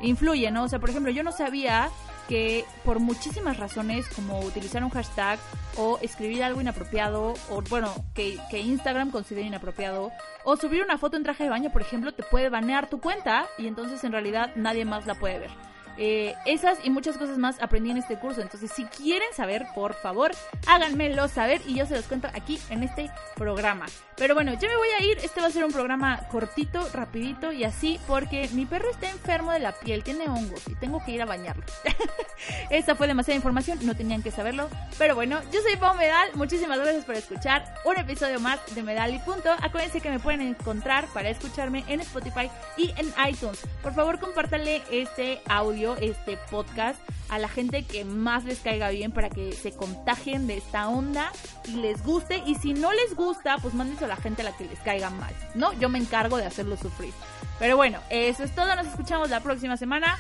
influye, 0.02 0.50
¿no? 0.52 0.64
O 0.64 0.68
sea, 0.68 0.80
por 0.80 0.90
ejemplo, 0.90 1.12
yo 1.12 1.24
no 1.24 1.32
sabía 1.32 1.90
que 2.28 2.66
por 2.84 3.00
muchísimas 3.00 3.58
razones, 3.58 4.08
como 4.10 4.40
utilizar 4.40 4.84
un 4.84 4.90
hashtag 4.90 5.40
o 5.78 6.00
escribir 6.02 6.44
algo 6.44 6.62
inapropiado, 6.62 7.34
o 7.50 7.62
bueno, 7.70 7.94
que, 8.14 8.40
que, 8.50 8.60
Instagram 8.60 9.12
considere 9.12 9.48
inapropiado, 9.48 10.12
o 10.44 10.58
subir 10.58 10.84
una 10.84 10.98
foto 10.98 11.18
en 11.18 11.24
traje 11.24 11.44
de 11.44 11.50
baño, 11.50 11.72
por 11.72 11.82
ejemplo, 11.82 12.14
te 12.14 12.24
puede 12.24 12.50
banear 12.50 12.90
tu 12.90 13.00
cuenta 13.00 13.48
y 13.58 13.68
entonces 13.68 14.04
en 14.04 14.12
realidad 14.12 14.52
nadie 14.56 14.86
más 14.86 15.06
la 15.06 15.16
puede 15.16 15.40
ver. 15.40 15.75
Eh, 15.98 16.36
esas 16.46 16.78
y 16.84 16.90
muchas 16.90 17.18
cosas 17.18 17.38
más 17.38 17.62
aprendí 17.62 17.92
en 17.92 17.98
este 17.98 18.18
curso. 18.18 18.42
Entonces, 18.42 18.72
si 18.72 18.86
quieren 18.86 19.28
saber, 19.34 19.66
por 19.74 19.94
favor, 19.94 20.32
háganmelo 20.68 21.28
saber 21.28 21.62
y 21.66 21.76
yo 21.76 21.86
se 21.86 21.96
los 21.96 22.06
cuento 22.06 22.28
aquí 22.34 22.60
en 22.70 22.84
este 22.84 23.10
programa. 23.36 23.86
Pero 24.18 24.34
bueno, 24.34 24.54
yo 24.54 24.68
me 24.68 24.78
voy 24.78 24.88
a 25.00 25.04
ir. 25.04 25.18
Este 25.20 25.42
va 25.42 25.48
a 25.48 25.52
ser 25.52 25.64
un 25.64 25.72
programa 25.72 26.28
cortito, 26.30 26.88
rapidito 26.94 27.52
y 27.52 27.64
así, 27.64 28.00
porque 28.08 28.50
mi 28.54 28.66
perro 28.66 28.90
está 28.90 29.10
enfermo 29.10 29.52
de 29.52 29.60
la 29.60 29.74
piel, 29.74 30.04
tiene 30.04 30.30
hongos 30.30 30.68
y 30.68 30.76
tengo 30.76 31.04
que 31.04 31.12
ir 31.12 31.22
a 31.22 31.26
bañarlo. 31.26 31.64
Esta 32.70 32.96
fue 32.96 33.08
demasiada 33.08 33.36
información, 33.36 33.80
no 33.84 33.96
tenían 33.96 34.22
que 34.22 34.32
saberlo. 34.32 34.70
Pero 34.98 35.16
bueno, 35.16 35.42
yo 35.52 35.62
soy 35.62 35.76
Pau 35.78 35.96
Medal. 35.96 36.30
Muchísimas 36.36 36.80
gracias 36.80 37.06
por 37.06 37.16
escuchar 37.16 37.74
un 37.86 37.98
episodio 37.98 38.40
más 38.40 38.60
de 38.74 38.84
Medal 38.84 39.14
y 39.14 39.20
Punto. 39.20 39.50
Acuérdense 39.62 40.02
que 40.02 40.10
me 40.10 40.20
pueden 40.20 40.42
encontrar 40.42 41.08
para 41.08 41.30
escucharme 41.30 41.84
en 41.88 42.02
Spotify 42.02 42.50
y 42.78 42.94
en 42.98 43.14
iTunes. 43.30 43.60
Por 43.82 43.94
favor, 43.94 44.20
compártanle 44.20 44.82
este 44.92 45.42
audio 45.48 45.85
este 45.94 46.38
podcast 46.50 47.00
a 47.30 47.38
la 47.38 47.48
gente 47.48 47.84
que 47.84 48.04
más 48.04 48.44
les 48.46 48.60
caiga 48.60 48.90
bien 48.90 49.12
para 49.12 49.30
que 49.30 49.52
se 49.52 49.72
contagien 49.72 50.48
de 50.48 50.58
esta 50.58 50.88
onda 50.88 51.32
y 51.68 51.74
les 51.78 52.04
guste. 52.04 52.42
Y 52.46 52.56
si 52.56 52.74
no 52.74 52.92
les 52.92 53.16
gusta, 53.16 53.58
pues 53.60 53.74
mándense 53.74 54.06
a 54.06 54.08
la 54.08 54.18
gente 54.18 54.42
a 54.42 54.46
la 54.46 54.58
que 54.58 54.66
les 54.66 54.80
caiga 54.80 55.12
mal, 55.12 55.34
¿no? 55.54 55.72
Yo 55.74 55.90
me 55.90 56.00
encargo 56.00 56.38
de 56.38 56.46
hacerlo 56.46 56.78
sufrir. 56.78 57.14
Pero 57.60 57.78
bueno, 57.78 58.00
eso 58.10 58.44
es 58.44 58.54
todo. 58.56 58.76
Nos 58.76 58.88
escuchamos 58.88 59.30
la 59.30 59.42
próxima 59.42 59.78
semana. 59.78 60.18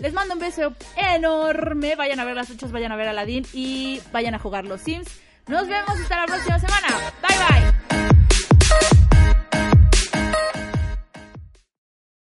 Les 0.00 0.12
mando 0.12 0.34
un 0.34 0.40
beso 0.40 0.74
enorme. 0.96 1.96
Vayan 1.96 2.20
a 2.20 2.24
ver 2.24 2.36
las 2.36 2.48
luchas, 2.48 2.70
vayan 2.70 2.92
a 2.92 2.96
ver 2.96 3.08
a 3.08 3.10
Aladdin 3.10 3.44
y 3.52 4.00
vayan 4.12 4.34
a 4.34 4.38
jugar 4.38 4.64
los 4.64 4.80
Sims. 4.80 5.08
Nos 5.48 5.66
vemos 5.66 5.90
hasta 5.90 6.16
la 6.16 6.26
próxima 6.26 6.58
semana. 6.58 6.88
Bye 7.22 7.38
bye. 7.38 8.17